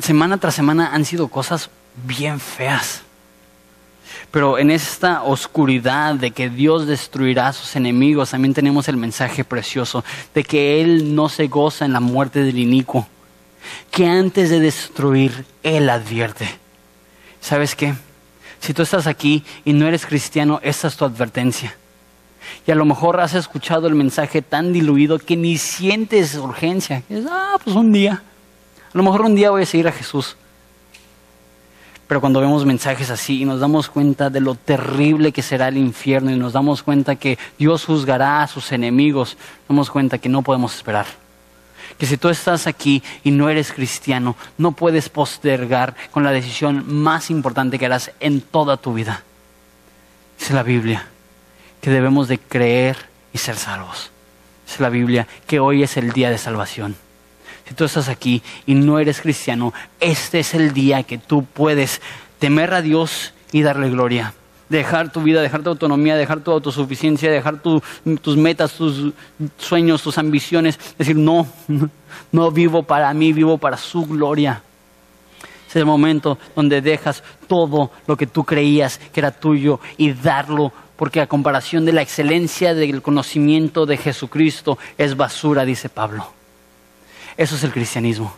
[0.00, 1.70] Semana tras semana han sido cosas
[2.04, 3.02] bien feas.
[4.32, 9.44] Pero en esta oscuridad de que Dios destruirá a sus enemigos, también tenemos el mensaje
[9.44, 10.04] precioso
[10.34, 13.06] de que Él no se goza en la muerte del inicuo,
[13.92, 16.58] que antes de destruir, Él advierte.
[17.40, 17.94] ¿Sabes qué?
[18.60, 21.74] Si tú estás aquí y no eres cristiano, esta es tu advertencia.
[22.66, 27.02] Y a lo mejor has escuchado el mensaje tan diluido que ni sientes urgencia.
[27.08, 28.22] Es, ah, pues un día.
[28.88, 30.36] A lo mejor un día voy a seguir a Jesús.
[32.06, 35.76] Pero cuando vemos mensajes así y nos damos cuenta de lo terrible que será el
[35.76, 40.30] infierno y nos damos cuenta que Dios juzgará a sus enemigos, nos damos cuenta que
[40.30, 41.06] no podemos esperar.
[41.98, 46.84] Que si tú estás aquí y no eres cristiano, no puedes postergar con la decisión
[46.86, 49.24] más importante que harás en toda tu vida.
[50.38, 51.06] Dice la Biblia
[51.80, 52.96] que debemos de creer
[53.32, 54.10] y ser salvos.
[54.66, 56.96] Dice la Biblia que hoy es el día de salvación
[57.68, 62.00] si tú estás aquí y no eres cristiano, este es el día que tú puedes
[62.38, 64.32] temer a Dios y darle gloria.
[64.68, 69.12] Dejar tu vida, dejar tu autonomía, dejar tu autosuficiencia, dejar tus metas, tus
[69.56, 70.78] sueños, tus ambiciones.
[70.98, 71.46] Decir, no,
[72.32, 74.62] no vivo para mí, vivo para su gloria.
[75.68, 80.72] Es el momento donde dejas todo lo que tú creías que era tuyo y darlo,
[80.96, 86.26] porque a comparación de la excelencia del conocimiento de Jesucristo es basura, dice Pablo.
[87.36, 88.34] Eso es el cristianismo.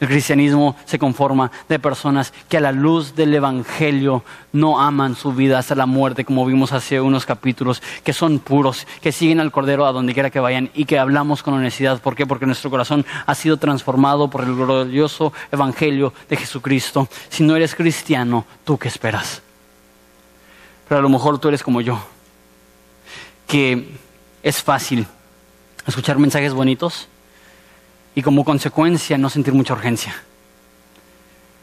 [0.00, 4.22] El cristianismo se conforma de personas que a la luz del Evangelio
[4.52, 8.86] no aman su vida hasta la muerte, como vimos hace unos capítulos, que son puros,
[9.00, 12.00] que siguen al Cordero a donde quiera que vayan y que hablamos con honestidad.
[12.00, 12.26] ¿Por qué?
[12.26, 17.08] Porque nuestro corazón ha sido transformado por el glorioso Evangelio de Jesucristo.
[17.28, 19.42] Si no eres cristiano, ¿tú qué esperas?
[20.88, 21.98] Pero a lo mejor tú eres como yo,
[23.48, 23.98] que
[24.44, 25.08] es fácil
[25.86, 27.08] escuchar mensajes bonitos
[28.18, 30.12] y como consecuencia no sentir mucha urgencia.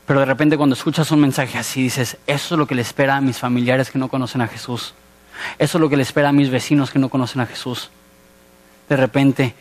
[0.08, 3.18] Pero de repente cuando escuchas un mensaje así dices, eso es lo que le espera
[3.18, 4.94] a mis familiares que no conocen a Jesús.
[5.60, 7.90] Eso es lo que le espera a mis vecinos que no conocen a Jesús.
[8.88, 9.54] De repente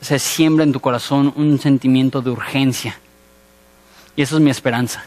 [0.00, 2.98] se siembra en tu corazón un sentimiento de urgencia.
[4.16, 5.04] Y esa es mi esperanza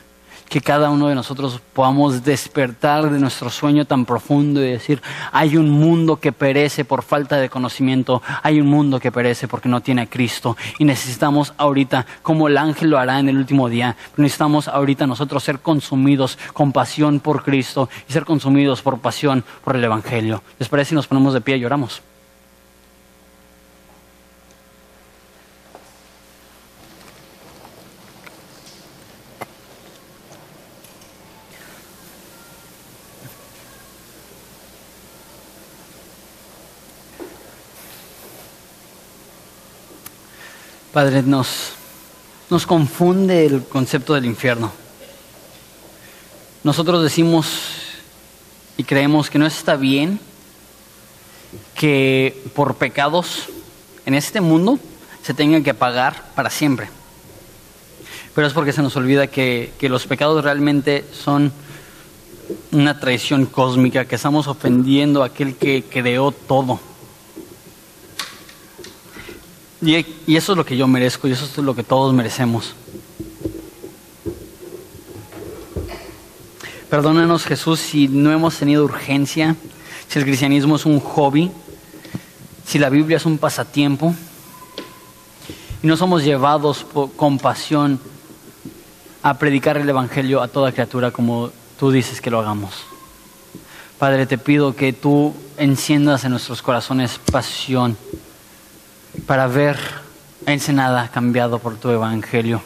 [0.49, 5.57] que cada uno de nosotros podamos despertar de nuestro sueño tan profundo y decir, hay
[5.57, 9.81] un mundo que perece por falta de conocimiento, hay un mundo que perece porque no
[9.81, 13.95] tiene a Cristo y necesitamos ahorita, como el ángel lo hará en el último día,
[14.17, 19.75] necesitamos ahorita nosotros ser consumidos con pasión por Cristo y ser consumidos por pasión por
[19.75, 20.43] el Evangelio.
[20.59, 22.01] ¿Les parece si nos ponemos de pie y lloramos?
[40.93, 41.71] Padre, nos,
[42.51, 44.71] nos confunde el concepto del infierno.
[46.63, 47.47] Nosotros decimos
[48.77, 50.19] y creemos que no está bien
[51.73, 53.49] que por pecados
[54.05, 54.77] en este mundo
[55.23, 56.89] se tengan que pagar para siempre.
[58.35, 61.51] Pero es porque se nos olvida que, que los pecados realmente son
[62.71, 66.92] una traición cósmica, que estamos ofendiendo a aquel que creó todo
[69.83, 72.73] y, eso es lo que yo merezco y eso es lo que todos merecemos.
[76.89, 79.55] Perdónanos Jesús si no hemos tenido urgencia,
[80.07, 81.51] si el cristianismo es un hobby,
[82.65, 84.15] si la Biblia es un pasatiempo
[85.81, 87.99] y no somos llevados con pasión
[89.21, 92.73] a predicar el Evangelio a toda criatura como tú dices que lo hagamos.
[93.97, 97.97] Padre, te pido que tú enciendas en nuestros corazones pasión
[99.25, 99.77] para ver
[100.45, 102.61] Ensenada cambiado por tu evangelio.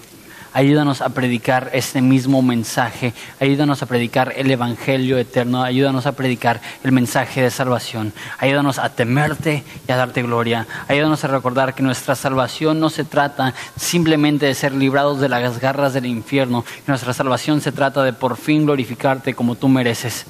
[0.57, 3.13] Ayúdanos a predicar este mismo mensaje.
[3.39, 5.61] Ayúdanos a predicar el Evangelio eterno.
[5.61, 8.11] Ayúdanos a predicar el mensaje de salvación.
[8.39, 10.65] Ayúdanos a temerte y a darte gloria.
[10.87, 15.59] Ayúdanos a recordar que nuestra salvación no se trata simplemente de ser librados de las
[15.59, 16.65] garras del infierno.
[16.87, 20.25] nuestra salvación se trata de por fin glorificarte como tú mereces.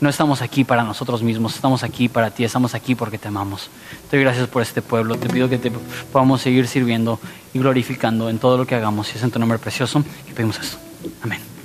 [0.00, 3.68] No estamos aquí para nosotros mismos, estamos aquí para ti, estamos aquí porque te amamos.
[4.10, 5.72] Te doy gracias por este pueblo, te pido que te
[6.12, 7.18] podamos seguir sirviendo
[7.52, 9.12] y glorificando en todo lo que hagamos.
[9.12, 10.78] Y es en tu nombre precioso que pedimos esto.
[11.22, 11.57] Amén.